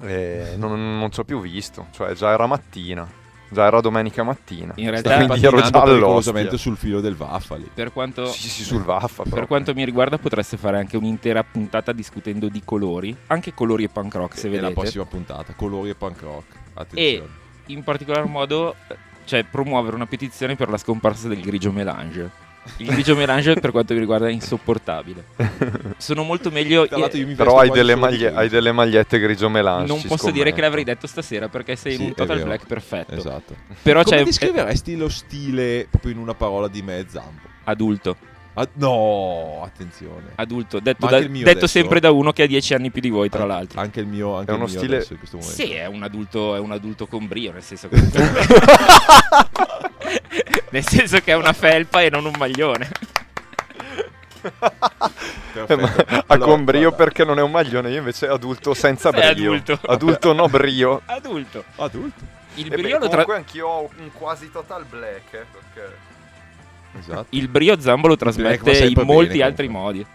[0.00, 3.08] eh, non, non ci ho più visto, cioè già era mattina,
[3.52, 4.72] già era domenica mattina.
[4.76, 7.70] In realtà- Quindi ero già pericolosamente sul filo del Vaffali.
[7.72, 9.06] per quanto Sì, sì, sul vaffa.
[9.22, 9.46] Per proprio.
[9.46, 14.14] quanto mi riguarda potreste fare anche un'intera puntata discutendo di colori, anche colori e punk
[14.14, 14.72] rock se È la vedete.
[14.80, 15.52] prossima puntata.
[15.54, 16.44] Colori e punk rock.
[16.74, 17.40] Attenzione.
[17.66, 18.74] in particolar modo
[19.24, 22.30] cioè promuovere una petizione per la scomparsa del grigio melange.
[22.76, 25.24] Il grigio melange per quanto mi riguarda è insopportabile.
[25.96, 29.86] Sono molto meglio mi Però hai delle, maglie- hai delle magliette grigio melange.
[29.92, 30.60] non posso dire che scommetto.
[30.60, 33.14] l'avrei detto stasera perché sei Sì, in un total black perfetto.
[33.14, 33.56] Esatto.
[33.82, 37.48] Però Come c'è descriveresti lo stile proprio in una parola di me zampo?
[37.64, 38.16] adulto,
[38.54, 40.32] Ah, no, attenzione.
[40.34, 41.66] adulto, detto, da- detto adesso?
[41.66, 43.80] sempre da uno che ha 10 anni più di voi tra l'altro.
[43.80, 45.56] Anche il mio, anche È uno il mio stile- adesso in questo momento.
[45.56, 47.96] Sì, è un adulto, è un adulto con brio, nel senso che
[50.70, 52.90] nel senso che è una felpa e non un maglione.
[54.42, 55.92] Eh, ma
[56.26, 59.52] Allora, con brio guarda, perché non è un maglione, io invece adulto senza Sei brio.
[59.52, 59.78] adulto.
[59.86, 61.02] Adulto no brio.
[61.06, 61.64] Adulto.
[61.76, 62.40] Adulto.
[62.54, 65.96] Il E beh, brio, lo tra- comunque anch'io ho un quasi total black, eh, perché...
[66.98, 67.26] Esatto.
[67.30, 70.06] il brio Zambo lo trasmette in molti bene, altri modi.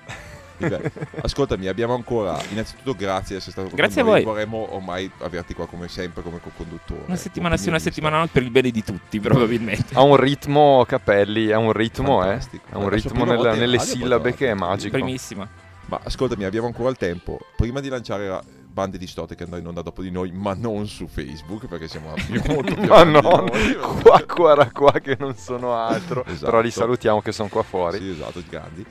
[1.21, 2.39] Ascoltami, abbiamo ancora.
[2.51, 4.13] Innanzitutto, grazie di essere stato con Grazie a noi.
[4.23, 4.23] voi.
[4.23, 7.01] Vorremmo ormai averti qua come sempre, come co-conduttore.
[7.05, 9.93] Una settimana sì, una settimana no, per il bene di tutti, probabilmente.
[9.93, 12.27] Ha un ritmo, Capelli, ha un ritmo, eh.
[12.27, 12.65] Fantastico.
[12.71, 14.95] Ha un ritmo nella- nelle sillabe che è magico.
[14.97, 15.47] Primissima.
[15.85, 17.39] Ma ascoltami, abbiamo ancora il tempo.
[17.55, 18.43] Prima di lanciare la
[18.77, 22.13] bande distorte che andrà in onda dopo di noi, ma non su Facebook, perché siamo
[22.45, 23.75] molto più Ma no, noi.
[23.75, 26.23] qua, qua, qua che non sono altro.
[26.25, 26.45] Esatto.
[26.45, 27.97] Però li salutiamo che sono qua fuori.
[27.97, 28.85] Sì, esatto, grandi.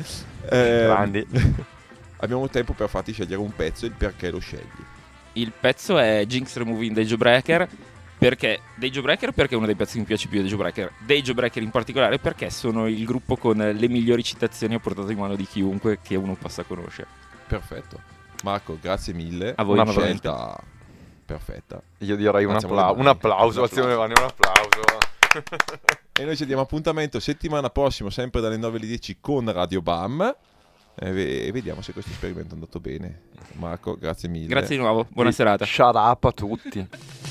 [0.51, 1.27] Eh, Grandi.
[2.19, 4.83] abbiamo tempo per farti scegliere un pezzo e il perché lo scegli.
[5.35, 7.69] Il pezzo è Jinx Removing dei Jawbreaker.
[8.19, 9.31] Perché dei Jawbreaker?
[9.31, 10.95] Perché è uno dei pezzi che mi piace più dei Jawbreaker.
[11.05, 15.15] Dei Jawbreaker in particolare perché sono il gruppo con le migliori citazioni a portata di
[15.15, 17.07] mano di chiunque che uno possa conoscere.
[17.47, 18.16] Perfetto.
[18.43, 19.55] Marco, grazie mille.
[19.57, 20.57] A voi, Una scelta
[21.25, 21.83] perfetta.
[21.99, 24.81] Io direi un, appla- un applauso, alziamo le mani, un applauso.
[26.13, 30.35] E noi ci diamo appuntamento settimana prossima, sempre dalle 9 alle 10 con Radio Bam.
[30.99, 33.23] E, ve- e vediamo se questo esperimento è andato bene.
[33.55, 34.47] Marco, grazie mille.
[34.47, 35.65] Grazie di nuovo, buona serata.
[35.67, 36.89] Shut up a tutti.